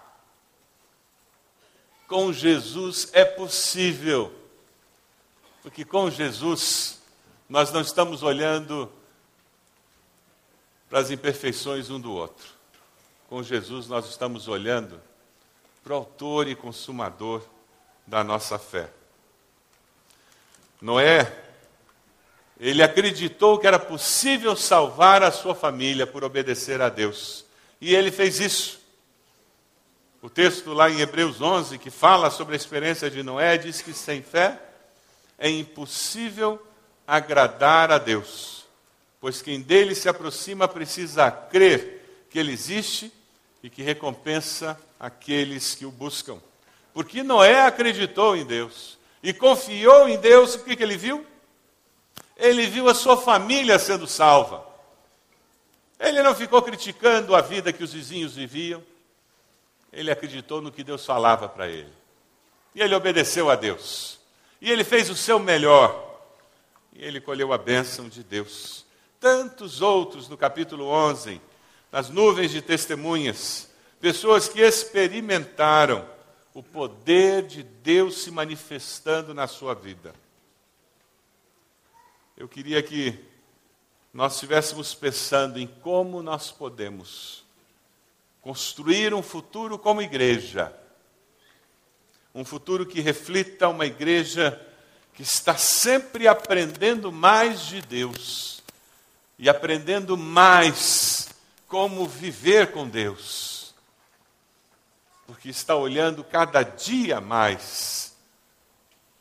Com 2.12 2.34
Jesus 2.34 3.08
é 3.13 3.24
possível. 3.24 4.34
Porque 5.63 5.86
com 5.86 6.12
Jesus 6.12 7.02
nós 7.47 7.71
não 7.71 7.80
estamos 7.80 8.21
olhando 8.21 8.91
para 10.89 11.00
as 11.00 11.10
imperfeições 11.10 11.89
um 11.89 12.02
do 12.02 12.12
outro. 12.12 12.50
Com 13.30 13.41
Jesus 13.41 13.88
nós 13.88 14.10
estamos 14.10 14.50
olhando 14.50 15.02
para 15.86 15.93
o 15.93 15.95
autor 15.95 16.50
e 16.50 16.54
consumador 16.54 17.41
da 18.06 18.26
nossa 18.26 18.60
fé. 18.60 18.89
Noé, 20.82 21.34
ele 22.60 22.84
acreditou 22.84 23.58
que 23.58 23.67
era 23.67 23.80
possível 23.80 24.54
salvar 24.58 25.24
a 25.24 25.32
sua 25.32 25.56
família 25.56 26.06
por 26.06 26.26
obedecer 26.26 26.82
a 26.82 26.89
Deus. 26.89 27.45
E 27.80 27.95
ele 27.95 28.12
fez 28.12 28.41
isso. 28.41 28.81
O 30.22 30.30
texto 30.30 30.72
lá 30.72 30.88
em 30.88 31.00
Hebreus 31.00 31.42
11, 31.42 31.80
que 31.80 31.90
fala 31.90 32.30
sobre 32.30 32.54
a 32.54 32.56
experiência 32.56 33.10
de 33.10 33.24
Noé, 33.24 33.58
diz 33.58 33.82
que 33.82 33.92
sem 33.92 34.22
fé 34.22 34.60
é 35.36 35.50
impossível 35.50 36.62
agradar 37.08 37.92
a 37.92 37.98
Deus, 37.98 38.68
pois 39.20 39.42
quem 39.42 39.60
dele 39.60 39.96
se 39.96 40.08
aproxima 40.08 40.68
precisa 40.68 41.32
crer 41.32 42.28
que 42.30 42.38
ele 42.38 42.52
existe 42.52 43.12
e 43.64 43.70
que 43.70 43.82
recompensa 43.82 44.80
aqueles 45.00 45.74
que 45.74 45.88
o 45.88 45.92
buscam. 45.92 46.38
Porque 46.94 47.24
Noé 47.24 47.66
acreditou 47.66 48.38
em 48.38 48.46
Deus 48.46 49.00
e 49.24 49.34
confiou 49.34 50.08
em 50.08 50.20
Deus, 50.20 50.54
o 50.54 50.64
que, 50.64 50.76
que 50.76 50.84
ele 50.84 50.98
viu? 50.98 51.26
Ele 52.38 52.68
viu 52.68 52.88
a 52.88 52.94
sua 52.94 53.18
família 53.18 53.80
sendo 53.80 54.06
salva. 54.06 54.64
Ele 56.00 56.22
não 56.22 56.36
ficou 56.36 56.62
criticando 56.62 57.36
a 57.36 57.42
vida 57.42 57.74
que 57.74 57.84
os 57.84 57.94
vizinhos 57.94 58.36
viviam. 58.36 58.84
Ele 59.92 60.10
acreditou 60.10 60.62
no 60.62 60.72
que 60.72 60.84
Deus 60.84 61.06
falava 61.06 61.50
para 61.50 61.68
ele. 61.68 61.92
E 62.74 62.82
ele 62.82 62.96
obedeceu 62.96 63.50
a 63.50 63.56
Deus. 63.56 64.20
E 64.62 64.72
ele 64.72 64.84
fez 64.84 65.10
o 65.10 65.16
seu 65.16 65.40
melhor. 65.40 66.22
E 66.94 67.04
ele 67.04 67.20
colheu 67.20 67.52
a 67.52 67.58
bênção 67.58 68.08
de 68.08 68.24
Deus. 68.24 68.86
Tantos 69.20 69.82
outros 69.82 70.30
no 70.30 70.38
capítulo 70.38 70.86
11, 70.86 71.42
nas 71.92 72.10
nuvens 72.10 72.52
de 72.52 72.62
testemunhas, 72.62 73.70
pessoas 74.00 74.48
que 74.48 74.62
experimentaram 74.62 76.08
o 76.54 76.64
poder 76.64 77.44
de 77.44 77.64
Deus 77.64 78.24
se 78.24 78.32
manifestando 78.32 79.34
na 79.34 79.48
sua 79.48 79.74
vida. 79.74 80.14
Eu 82.36 82.48
queria 82.48 82.82
que 82.82 83.18
nós 84.14 84.34
estivéssemos 84.34 84.94
pensando 84.94 85.60
em 85.60 85.68
como 85.68 86.22
nós 86.22 86.52
podemos 86.52 87.46
construir 88.42 89.14
um 89.14 89.22
futuro 89.22 89.78
como 89.78 90.02
igreja. 90.02 90.76
Um 92.34 92.44
futuro 92.46 92.86
que 92.86 93.02
reflita 93.02 93.68
uma 93.68 93.86
igreja 93.86 94.60
que 95.14 95.22
está 95.22 95.58
sempre 95.58 96.28
aprendendo 96.28 97.12
mais 97.12 97.62
de 97.66 97.82
Deus 97.82 98.64
e 99.38 99.50
aprendendo 99.50 100.18
mais 100.18 101.30
como 101.68 102.08
viver 102.08 102.72
com 102.72 102.88
Deus 102.88 103.52
porque 105.32 105.48
está 105.48 105.78
olhando 105.78 106.26
cada 106.26 106.62
dia 106.62 107.22
mais 107.22 108.14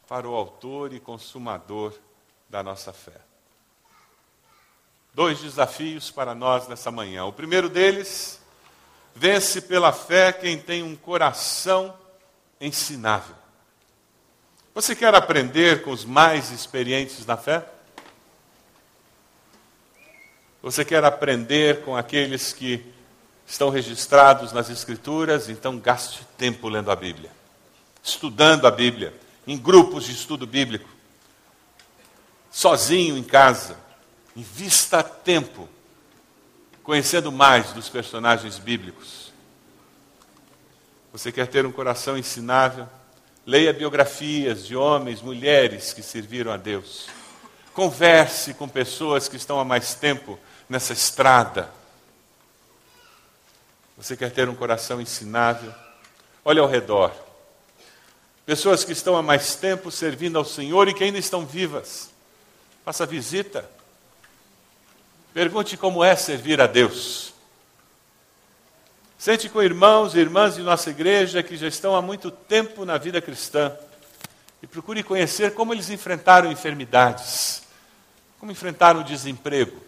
para 0.08 0.28
o 0.28 0.34
Autor 0.34 0.92
e 0.92 0.98
Consumador 0.98 1.94
da 2.48 2.64
nossa 2.64 2.92
fé. 2.92 3.20
Dois 5.14 5.38
desafios 5.38 6.10
para 6.10 6.34
nós 6.34 6.66
nessa 6.66 6.90
manhã. 6.90 7.26
O 7.26 7.32
primeiro 7.32 7.68
deles, 7.68 8.39
vence 9.14 9.60
pela 9.60 9.92
fé 9.92 10.32
quem 10.32 10.58
tem 10.58 10.82
um 10.82 10.96
coração 10.96 11.94
ensinável. 12.60 13.34
Você 14.74 14.94
quer 14.94 15.14
aprender 15.14 15.82
com 15.82 15.90
os 15.90 16.04
mais 16.04 16.50
experientes 16.50 17.26
na 17.26 17.36
fé? 17.36 17.64
Você 20.62 20.84
quer 20.84 21.04
aprender 21.04 21.82
com 21.82 21.96
aqueles 21.96 22.52
que 22.52 22.84
estão 23.46 23.70
registrados 23.70 24.52
nas 24.52 24.70
Escrituras, 24.70 25.48
então 25.48 25.78
gaste 25.78 26.24
tempo 26.36 26.68
lendo 26.68 26.90
a 26.90 26.96
Bíblia, 26.96 27.30
estudando 28.02 28.66
a 28.66 28.70
Bíblia, 28.70 29.12
em 29.46 29.58
grupos 29.58 30.04
de 30.04 30.12
estudo 30.12 30.46
bíblico, 30.46 30.88
sozinho 32.50 33.16
em 33.16 33.24
casa. 33.24 33.76
Invista 34.36 35.02
tempo 35.02 35.68
conhecendo 36.82 37.30
mais 37.30 37.72
dos 37.72 37.88
personagens 37.88 38.58
bíblicos. 38.58 39.32
Você 41.12 41.32
quer 41.32 41.46
ter 41.46 41.66
um 41.66 41.72
coração 41.72 42.16
ensinável? 42.16 42.88
Leia 43.46 43.72
biografias 43.72 44.66
de 44.66 44.76
homens, 44.76 45.22
mulheres 45.22 45.92
que 45.92 46.02
serviram 46.02 46.52
a 46.52 46.56
Deus. 46.56 47.08
Converse 47.74 48.54
com 48.54 48.68
pessoas 48.68 49.28
que 49.28 49.36
estão 49.36 49.58
há 49.58 49.64
mais 49.64 49.94
tempo 49.94 50.38
nessa 50.68 50.92
estrada 50.92 51.70
você 54.00 54.16
quer 54.16 54.30
ter 54.30 54.48
um 54.48 54.54
coração 54.54 54.98
ensinável? 54.98 55.74
Olha 56.42 56.62
ao 56.62 56.66
redor. 56.66 57.12
Pessoas 58.46 58.82
que 58.82 58.92
estão 58.92 59.14
há 59.14 59.22
mais 59.22 59.56
tempo 59.56 59.90
servindo 59.90 60.38
ao 60.38 60.44
Senhor 60.44 60.88
e 60.88 60.94
que 60.94 61.04
ainda 61.04 61.18
estão 61.18 61.44
vivas. 61.44 62.08
Faça 62.82 63.04
visita. 63.04 63.70
Pergunte 65.32 65.76
como 65.76 66.02
é 66.02 66.16
servir 66.16 66.60
a 66.60 66.66
Deus. 66.66 67.32
Sente 69.16 69.48
com 69.48 69.62
irmãos 69.62 70.14
e 70.14 70.18
irmãs 70.18 70.56
de 70.56 70.62
nossa 70.62 70.90
igreja 70.90 71.42
que 71.42 71.56
já 71.56 71.68
estão 71.68 71.94
há 71.94 72.02
muito 72.02 72.30
tempo 72.30 72.84
na 72.84 72.98
vida 72.98 73.20
cristã 73.20 73.72
e 74.62 74.66
procure 74.66 75.02
conhecer 75.04 75.54
como 75.54 75.72
eles 75.72 75.88
enfrentaram 75.88 76.50
enfermidades, 76.50 77.62
como 78.40 78.50
enfrentaram 78.50 79.04
desemprego, 79.04 79.80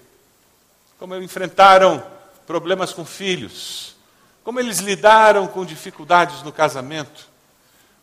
como 0.98 1.16
enfrentaram 1.16 2.04
problemas 2.46 2.92
com 2.92 3.04
filhos, 3.04 3.96
como 4.44 4.60
eles 4.60 4.78
lidaram 4.78 5.48
com 5.48 5.64
dificuldades 5.64 6.42
no 6.42 6.52
casamento, 6.52 7.26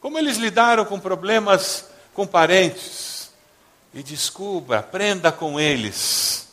como 0.01 0.17
eles 0.17 0.37
lidaram 0.37 0.83
com 0.83 0.99
problemas 0.99 1.89
com 2.13 2.27
parentes. 2.27 3.31
E 3.93 4.03
descubra, 4.03 4.79
aprenda 4.79 5.31
com 5.31 5.59
eles. 5.59 6.48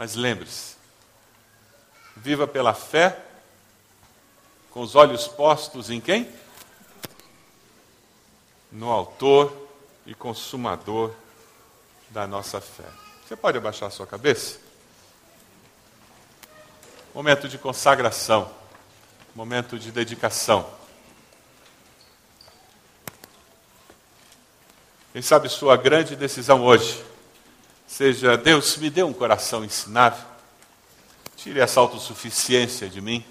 Mas 0.00 0.14
lembre-se, 0.14 0.76
viva 2.16 2.46
pela 2.46 2.72
fé, 2.72 3.22
com 4.70 4.80
os 4.80 4.94
olhos 4.94 5.28
postos 5.28 5.90
em 5.90 6.00
quem? 6.00 6.26
No 8.72 8.88
Autor 8.88 9.54
e 10.06 10.14
Consumador 10.14 11.12
da 12.08 12.26
nossa 12.26 12.62
fé. 12.62 12.86
Você 13.28 13.36
pode 13.36 13.58
abaixar 13.58 13.88
a 13.88 13.90
sua 13.90 14.06
cabeça? 14.06 14.58
Momento 17.14 17.46
de 17.46 17.58
consagração, 17.58 18.50
momento 19.34 19.78
de 19.78 19.92
dedicação. 19.92 20.66
Quem 25.12 25.20
sabe 25.20 25.50
sua 25.50 25.76
grande 25.76 26.16
decisão 26.16 26.64
hoje 26.64 27.04
seja: 27.90 28.36
Deus, 28.36 28.76
me 28.76 28.88
dê 28.88 29.02
um 29.02 29.12
coração 29.12 29.64
ensinável, 29.64 30.24
tire 31.36 31.58
essa 31.58 31.80
autossuficiência 31.80 32.88
de 32.88 33.00
mim, 33.00 33.24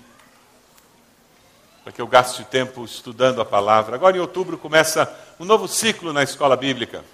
para 1.83 1.93
que 1.93 2.01
eu 2.01 2.07
gaste 2.07 2.43
tempo 2.43 2.83
estudando 2.83 3.39
a 3.39 3.45
palavra. 3.45 3.95
Agora 3.95 4.17
em 4.17 4.19
outubro 4.19 4.57
começa 4.57 5.11
um 5.39 5.45
novo 5.45 5.67
ciclo 5.67 6.11
na 6.11 6.23
escola 6.23 6.57
bíblica. 6.57 7.05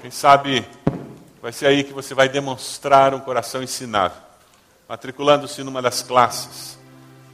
Quem 0.00 0.10
sabe 0.10 0.64
vai 1.42 1.52
ser 1.52 1.66
aí 1.66 1.82
que 1.82 1.92
você 1.92 2.14
vai 2.14 2.28
demonstrar 2.28 3.12
um 3.12 3.20
coração 3.20 3.60
ensinável, 3.60 4.22
matriculando-se 4.88 5.64
numa 5.64 5.82
das 5.82 6.00
classes, 6.00 6.78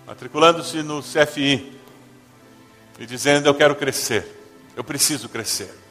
matriculando-se 0.07 0.83
no 0.83 1.03
CFI 1.03 1.79
e 2.99 3.05
dizendo: 3.05 3.47
Eu 3.47 3.55
quero 3.55 3.77
crescer, 3.77 4.27
eu 4.75 4.83
preciso 4.83 5.29
crescer. 5.29 5.84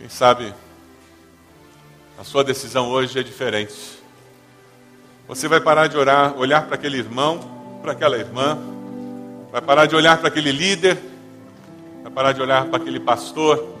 Quem 0.00 0.08
sabe 0.08 0.54
a 2.18 2.24
sua 2.24 2.42
decisão 2.42 2.88
hoje 2.88 3.20
é 3.20 3.22
diferente. 3.22 4.02
Você 5.28 5.46
vai 5.46 5.60
parar 5.60 5.88
de 5.88 5.98
orar, 5.98 6.38
olhar 6.38 6.64
para 6.64 6.76
aquele 6.76 6.96
irmão, 6.96 7.38
para 7.82 7.92
aquela 7.92 8.16
irmã, 8.16 8.58
vai 9.52 9.60
parar 9.60 9.84
de 9.84 9.94
olhar 9.94 10.16
para 10.16 10.28
aquele 10.28 10.52
líder, 10.52 10.98
vai 12.02 12.10
parar 12.10 12.32
de 12.32 12.40
olhar 12.40 12.64
para 12.64 12.78
aquele 12.78 12.98
pastor, 12.98 13.76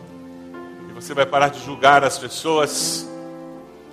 e 0.90 0.92
você 0.92 1.14
vai 1.14 1.24
parar 1.24 1.48
de 1.48 1.64
julgar 1.64 2.04
as 2.04 2.18
pessoas, 2.18 3.08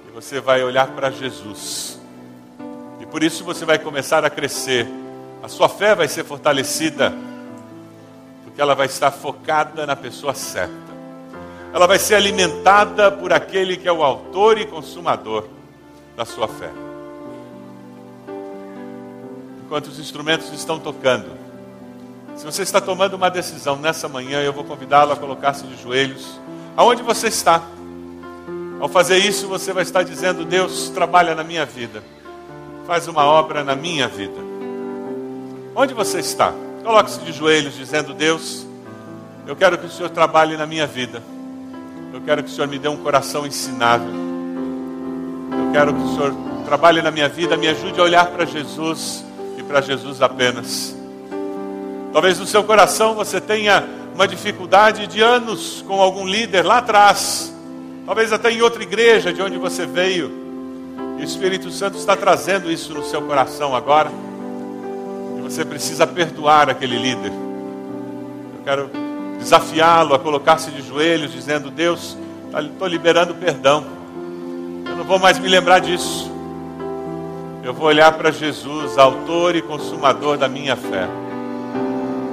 e 0.10 0.12
você 0.12 0.42
vai 0.42 0.62
olhar 0.66 0.88
para 0.88 1.10
Jesus. 1.10 1.98
E 3.00 3.06
por 3.06 3.24
isso 3.24 3.46
você 3.46 3.64
vai 3.64 3.80
começar 3.80 4.26
a 4.26 4.30
crescer. 4.30 4.86
A 5.42 5.48
sua 5.48 5.70
fé 5.70 5.96
vai 5.96 6.10
ser 6.10 6.26
fortalecida, 6.26 7.14
porque 8.44 8.60
ela 8.60 8.76
vai 8.76 8.88
estar 8.88 9.12
focada 9.12 9.86
na 9.86 9.96
pessoa 9.96 10.34
certa 10.34 10.97
ela 11.78 11.86
vai 11.86 12.00
ser 12.00 12.16
alimentada 12.16 13.12
por 13.12 13.32
aquele 13.32 13.78
que 13.78 13.88
é 13.88 13.92
o 13.92 14.04
autor 14.04 14.58
e 14.58 14.66
consumador 14.66 15.46
da 16.16 16.26
sua 16.26 16.48
fé. 16.48 16.72
Enquanto 19.64 19.86
os 19.86 20.00
instrumentos 20.00 20.52
estão 20.52 20.80
tocando, 20.80 21.30
se 22.36 22.44
você 22.44 22.64
está 22.64 22.82
tomando 22.82 23.14
uma 23.14 23.30
decisão 23.30 23.76
nessa 23.76 24.10
manhã, 24.10 24.42
eu 24.42 24.52
vou 24.52 24.64
convidá-lo 24.64 25.12
a 25.12 25.16
colocar-se 25.16 25.68
de 25.68 25.80
joelhos. 25.80 26.40
Aonde 26.76 27.04
você 27.04 27.28
está? 27.28 27.62
Ao 28.80 28.90
fazer 28.90 29.20
isso, 29.20 29.48
você 29.48 29.72
vai 29.72 29.84
estar 29.84 30.02
dizendo: 30.02 30.44
Deus, 30.46 30.90
trabalha 30.90 31.36
na 31.36 31.44
minha 31.44 31.64
vida, 31.64 32.04
faz 32.88 33.08
uma 33.08 33.24
obra 33.24 33.64
na 33.64 33.76
minha 33.76 34.08
vida. 34.08 34.42
Onde 35.76 35.94
você 35.94 36.22
está? 36.22 36.52
Coloque-se 36.84 37.20
de 37.20 37.32
joelhos, 37.32 37.76
dizendo: 37.76 38.16
Deus, 38.16 38.66
eu 39.46 39.56
quero 39.56 39.78
que 39.78 39.86
o 39.86 39.92
Senhor 39.92 40.10
trabalhe 40.10 40.58
na 40.58 40.66
minha 40.66 40.88
vida. 40.88 41.37
Eu 42.18 42.24
quero 42.26 42.44
que 42.44 42.50
o 42.50 42.52
Senhor 42.52 42.68
me 42.68 42.80
dê 42.80 42.88
um 42.88 42.98
coração 42.98 43.46
ensinável. 43.46 44.10
Eu 44.10 45.72
quero 45.72 45.94
que 45.94 46.02
o 46.02 46.16
Senhor 46.16 46.34
trabalhe 46.66 47.00
na 47.00 47.12
minha 47.12 47.30
vida, 47.30 47.56
me 47.56 47.68
ajude 47.68 48.00
a 48.00 48.04
olhar 48.04 48.26
para 48.26 48.44
Jesus 48.44 49.24
e 49.56 49.62
para 49.62 49.82
Jesus 49.82 50.20
apenas. 50.20 50.98
Talvez 52.12 52.40
no 52.40 52.48
seu 52.48 52.64
coração 52.64 53.14
você 53.14 53.40
tenha 53.40 53.88
uma 54.16 54.28
dificuldade 54.28 55.06
de 55.06 55.22
anos 55.22 55.86
com 55.88 56.02
algum 56.02 56.26
líder 56.26 56.66
lá 56.66 56.80
atrás, 56.80 57.54
talvez 58.04 58.34
até 58.34 58.50
em 58.50 58.64
outra 58.64 58.82
igreja 58.82 59.32
de 59.32 59.40
onde 59.40 59.60
você 59.60 59.86
veio. 59.86 60.32
E 61.20 61.22
o 61.22 61.24
Espírito 61.24 61.70
Santo 61.70 62.00
está 62.00 62.16
trazendo 62.16 62.72
isso 62.72 62.96
no 62.96 63.06
seu 63.06 63.22
coração 63.22 63.76
agora. 63.76 64.10
E 65.38 65.42
você 65.44 65.64
precisa 65.64 66.08
perdoar 66.08 66.68
aquele 66.68 66.98
líder. 66.98 67.32
Eu 67.32 68.64
quero 68.66 69.07
desafiá-lo 69.38 70.14
a 70.14 70.20
colocar-se 70.20 70.72
de 70.72 70.82
joelhos, 70.82 71.32
dizendo: 71.32 71.70
Deus, 71.70 72.18
estou 72.54 72.88
liberando 72.88 73.36
perdão. 73.36 73.86
Eu 74.86 74.96
não 74.96 75.04
vou 75.04 75.20
mais 75.20 75.38
me 75.40 75.48
lembrar 75.48 75.80
disso. 75.80 76.32
Eu 77.64 77.74
vou 77.74 77.88
olhar 77.88 78.14
para 78.14 78.32
Jesus, 78.32 78.98
autor 78.98 79.56
e 79.56 79.62
consumador 79.62 80.38
da 80.38 80.48
minha 80.48 80.76
fé. 80.76 81.08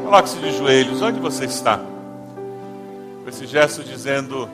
Coloque-se 0.05 0.38
de 0.38 0.57
joelhos, 0.57 1.03
onde 1.03 1.19
você 1.19 1.45
está? 1.45 1.79
Com 1.79 3.29
esse 3.29 3.47
gesto 3.47 3.83
dizendo: 3.83 4.49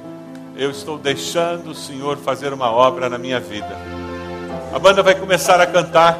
Eu 0.56 0.70
estou 0.70 0.96
deixando 0.96 1.70
o 1.70 1.74
Senhor 1.74 2.16
fazer 2.16 2.52
uma 2.52 2.70
obra 2.70 3.10
na 3.10 3.18
minha 3.18 3.38
vida. 3.38 3.76
A 4.72 4.78
banda 4.78 5.02
vai 5.02 5.14
começar 5.14 5.60
a 5.60 5.66
cantar. 5.66 6.18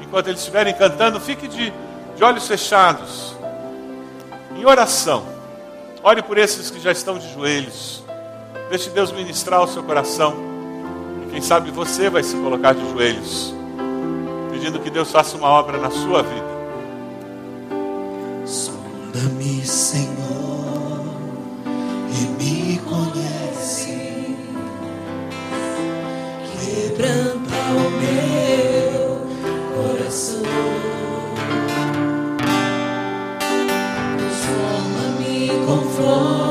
Enquanto 0.00 0.28
eles 0.28 0.38
estiverem 0.38 0.72
cantando, 0.72 1.18
fique 1.18 1.48
de, 1.48 1.72
de 2.14 2.22
olhos 2.22 2.46
fechados, 2.46 3.34
em 4.56 4.64
oração. 4.64 5.35
Ore 6.06 6.22
por 6.22 6.38
esses 6.38 6.70
que 6.70 6.78
já 6.78 6.92
estão 6.92 7.18
de 7.18 7.28
joelhos. 7.34 8.04
Deixe 8.70 8.88
Deus 8.90 9.10
ministrar 9.10 9.60
o 9.60 9.66
seu 9.66 9.82
coração. 9.82 10.36
E 11.26 11.32
quem 11.32 11.42
sabe 11.42 11.72
você 11.72 12.08
vai 12.08 12.22
se 12.22 12.36
colocar 12.36 12.74
de 12.74 12.90
joelhos, 12.92 13.52
pedindo 14.52 14.78
que 14.78 14.88
Deus 14.88 15.10
faça 15.10 15.36
uma 15.36 15.48
obra 15.48 15.78
na 15.78 15.90
sua 15.90 16.22
vida. 16.22 16.46
Sonda-me, 18.44 19.66
Senhor, 19.66 21.06
e 22.12 22.40
me 22.40 22.78
conhece. 22.78 24.36
Quebranta 26.52 27.54
o 27.74 27.90
meu 27.90 28.55
원 36.06 36.45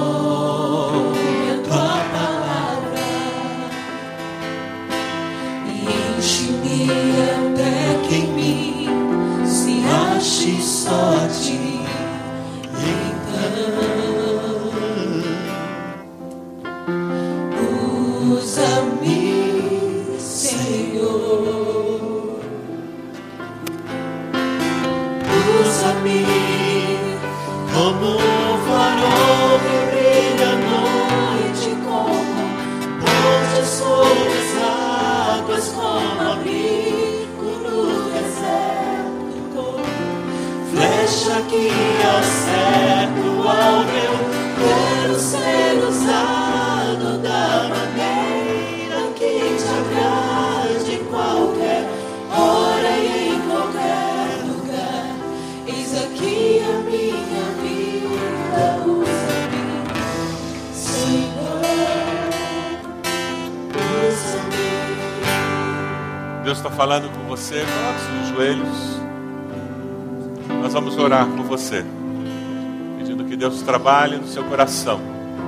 trabalhe 73.65 74.17
no 74.17 74.27
seu 74.27 74.43
coração, 74.43 75.01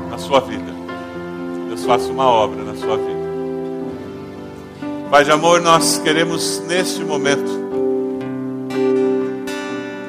na 0.10 0.18
sua 0.18 0.42
vida. 0.42 0.76
Deus 1.68 1.86
faça 1.86 2.12
uma 2.12 2.26
obra 2.26 2.64
na 2.64 2.76
sua 2.76 2.98
vida. 2.98 3.28
Pai 5.10 5.24
de 5.24 5.32
amor, 5.32 5.62
nós 5.62 6.00
queremos 6.00 6.60
neste 6.68 7.02
momento, 7.04 7.50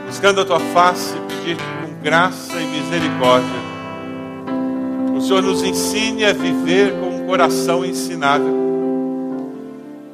buscando 0.07 0.41
a 0.41 0.45
tua 0.45 0.59
face, 0.59 1.15
pedir 1.29 1.57
com 1.57 2.03
graça 2.03 2.55
e 2.57 2.67
misericórdia, 2.67 3.69
o 5.17 5.21
Senhor 5.21 5.43
nos 5.43 5.63
ensine 5.63 6.25
a 6.25 6.33
viver 6.33 6.93
com 6.99 7.11
um 7.11 7.27
coração 7.27 7.85
ensinável. 7.85 8.57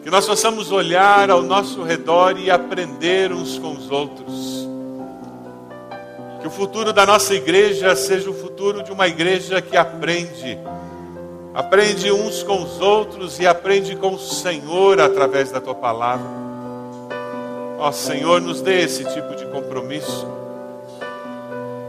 Que 0.03 0.11
nós 0.11 0.27
possamos 0.27 0.71
olhar 0.73 1.31
ao 1.31 1.43
nosso 1.43 1.83
redor 1.83 2.39
e 2.39 2.51
aprender 2.51 3.33
uns 3.33 3.59
com 3.59 3.73
os 3.73 3.91
outros. 3.91 4.64
Que 6.45 6.49
o 6.49 6.51
futuro 6.51 6.93
da 6.93 7.07
nossa 7.07 7.35
igreja 7.35 7.97
seja 7.97 8.29
o 8.29 8.35
futuro 8.35 8.83
de 8.83 8.93
uma 8.93 9.09
igreja 9.09 9.63
que 9.63 9.79
aprende. 9.79 10.59
Aprende 11.55 12.13
uns 12.13 12.43
com 12.43 12.63
os 12.63 12.83
outros 12.83 13.41
e 13.41 13.47
aprende 13.47 13.97
com 13.97 14.13
o 14.13 14.19
Senhor 14.19 15.01
através 15.01 15.51
da 15.51 15.59
tua 15.59 15.75
palavra. 15.75 16.27
Ó 17.79 17.91
Senhor, 17.93 18.43
nos 18.43 18.61
dê 18.61 18.83
esse 18.83 19.05
tipo 19.05 19.35
de 19.35 19.47
compromisso. 19.47 20.29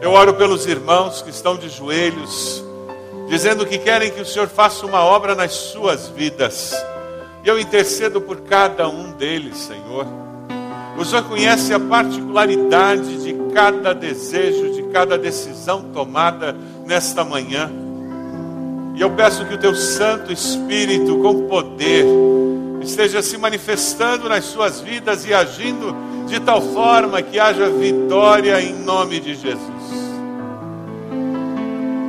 Eu 0.02 0.14
oro 0.14 0.34
pelos 0.36 0.66
irmãos 0.66 1.22
que 1.22 1.32
estão 1.32 1.58
de 1.58 1.68
joelhos, 1.68 2.64
dizendo 3.28 3.66
que 3.66 3.78
querem 3.78 4.10
que 4.10 4.22
o 4.22 4.26
Senhor 4.26 4.48
faça 4.48 4.86
uma 4.86 5.04
obra 5.04 5.36
nas 5.36 5.52
suas 5.52 6.08
vidas. 6.08 6.74
E 7.44 7.50
eu 7.50 7.60
intercedo 7.60 8.22
por 8.22 8.40
cada 8.40 8.88
um 8.88 9.12
deles, 9.12 9.58
Senhor. 9.58 10.08
O 10.98 11.04
Senhor 11.04 11.24
conhece 11.24 11.74
a 11.74 11.80
particularidade 11.80 13.24
de 13.24 13.34
cada 13.54 13.94
desejo, 13.94 14.72
de 14.72 14.84
cada 14.84 15.18
decisão 15.18 15.82
tomada 15.94 16.56
nesta 16.86 17.24
manhã. 17.24 17.70
E 18.96 19.02
eu 19.02 19.12
peço 19.12 19.46
que 19.46 19.54
o 19.54 19.58
teu 19.58 19.76
Santo 19.76 20.32
Espírito, 20.32 21.18
com 21.20 21.48
poder, 21.48 22.06
esteja 22.82 23.22
se 23.22 23.38
manifestando 23.38 24.30
nas 24.30 24.46
suas 24.46 24.80
vidas 24.80 25.26
e 25.26 25.34
agindo 25.34 25.94
de 26.28 26.40
tal 26.40 26.62
forma 26.62 27.22
que 27.22 27.38
haja 27.38 27.70
vitória 27.70 28.62
em 28.62 28.74
nome 28.74 29.20
de 29.20 29.36
Jesus. 29.36 29.60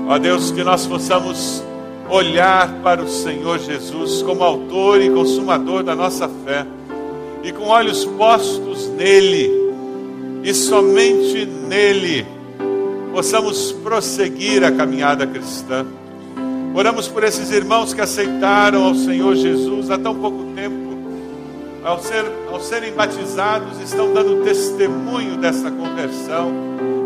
Ó 0.08 0.16
Deus, 0.18 0.52
que 0.52 0.62
nós 0.62 0.86
possamos 0.86 1.62
olhar 2.08 2.72
para 2.84 3.02
o 3.02 3.08
Senhor 3.08 3.58
Jesus 3.58 4.22
como 4.22 4.44
autor 4.44 5.00
e 5.00 5.10
consumador 5.10 5.82
da 5.82 5.96
nossa 5.96 6.28
fé 6.44 6.64
e 7.46 7.52
com 7.52 7.68
olhos 7.68 8.04
postos 8.04 8.88
nele 8.88 9.48
e 10.42 10.52
somente 10.52 11.46
nele 11.46 12.26
possamos 13.12 13.70
prosseguir 13.70 14.64
a 14.64 14.72
caminhada 14.72 15.24
cristã. 15.24 15.86
Oramos 16.74 17.06
por 17.06 17.22
esses 17.22 17.52
irmãos 17.52 17.94
que 17.94 18.00
aceitaram 18.00 18.84
ao 18.84 18.96
Senhor 18.96 19.36
Jesus 19.36 19.92
há 19.92 19.96
tão 19.96 20.16
pouco 20.16 20.42
tempo, 20.56 20.98
ao, 21.84 22.00
ser, 22.00 22.24
ao 22.50 22.60
serem 22.60 22.92
batizados, 22.92 23.80
estão 23.80 24.12
dando 24.12 24.42
testemunho 24.42 25.36
dessa 25.36 25.70
conversão. 25.70 26.50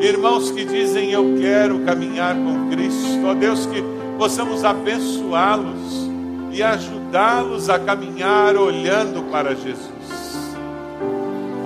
Irmãos 0.01 0.51
que 0.51 0.65
dizem: 0.65 1.13
Eu 1.13 1.37
quero 1.39 1.81
caminhar 1.81 2.35
com 2.35 2.71
Cristo. 2.71 3.27
Ó 3.27 3.35
Deus, 3.35 3.67
que 3.67 3.85
possamos 4.17 4.65
abençoá-los 4.65 6.11
e 6.51 6.63
ajudá-los 6.63 7.69
a 7.69 7.79
caminhar 7.79 8.57
olhando 8.57 9.31
para 9.31 9.55
Jesus. 9.55 10.00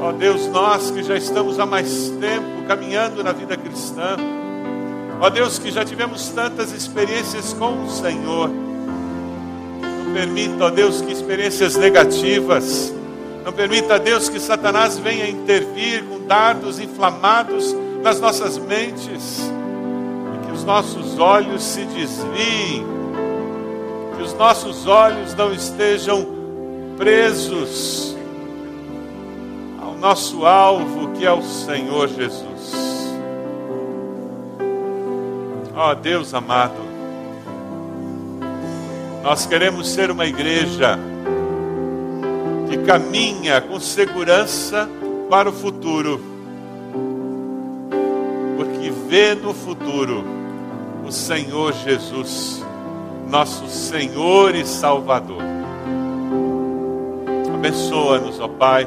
Ó 0.05 0.13
Deus, 0.13 0.47
nós 0.49 0.91
que 0.91 1.03
já 1.03 1.17
estamos 1.17 1.59
há 1.59 1.65
mais 1.65 2.11
tempo 2.21 2.67
caminhando 2.69 3.25
na 3.25 3.33
vida 3.33 3.57
cristã, 3.57 4.17
Ó 5.19 5.31
Deus, 5.31 5.59
que 5.59 5.71
já 5.71 5.83
tivemos 5.83 6.29
tantas 6.29 6.71
experiências 6.71 7.55
com 7.55 7.85
o 7.85 7.89
Senhor. 7.89 8.51
Não 8.51 10.13
permita, 10.13 10.65
ó 10.65 10.71
Deus, 10.71 11.01
que 11.01 11.11
experiências 11.11 11.77
negativas, 11.77 12.93
não 13.43 13.51
permita, 13.51 13.99
Deus, 13.99 14.29
que 14.29 14.39
Satanás 14.39 14.99
venha 14.99 15.27
intervir 15.27 16.05
com 16.05 16.27
dardos 16.27 16.79
inflamados 16.79 17.75
nas 18.03 18.21
nossas 18.21 18.59
mentes, 18.59 19.41
e 20.35 20.47
que 20.47 20.53
os 20.53 20.65
nossos 20.65 21.19
olhos 21.19 21.63
se 21.63 21.87
desviem, 21.87 22.85
que 24.17 24.23
os 24.23 24.35
nossos 24.35 24.87
olhos 24.87 25.35
não 25.35 25.55
estejam 25.55 26.27
presos 26.99 28.14
nosso 30.05 30.45
alvo, 30.45 31.13
que 31.13 31.25
é 31.25 31.33
o 31.33 31.41
Senhor 31.41 32.09
Jesus. 32.09 32.75
Ó 35.75 35.93
oh, 35.93 35.95
Deus 35.95 36.35
amado, 36.35 36.77
nós 39.23 39.47
queremos 39.47 39.89
ser 39.89 40.11
uma 40.11 40.27
igreja 40.27 40.99
que 42.69 42.77
caminha 42.85 43.63
com 43.63 43.81
segurança 43.81 44.87
para 45.31 45.49
o 45.49 45.53
futuro, 45.55 46.21
porque 48.59 48.91
vê 49.09 49.35
no 49.35 49.55
futuro 49.55 50.23
o 51.03 51.11
Senhor 51.11 51.73
Jesus, 51.73 52.63
nosso 53.27 53.67
Senhor 53.69 54.55
e 54.55 54.67
Salvador. 54.67 55.43
Abençoa-nos, 57.55 58.39
ó 58.39 58.49
Pai, 58.49 58.87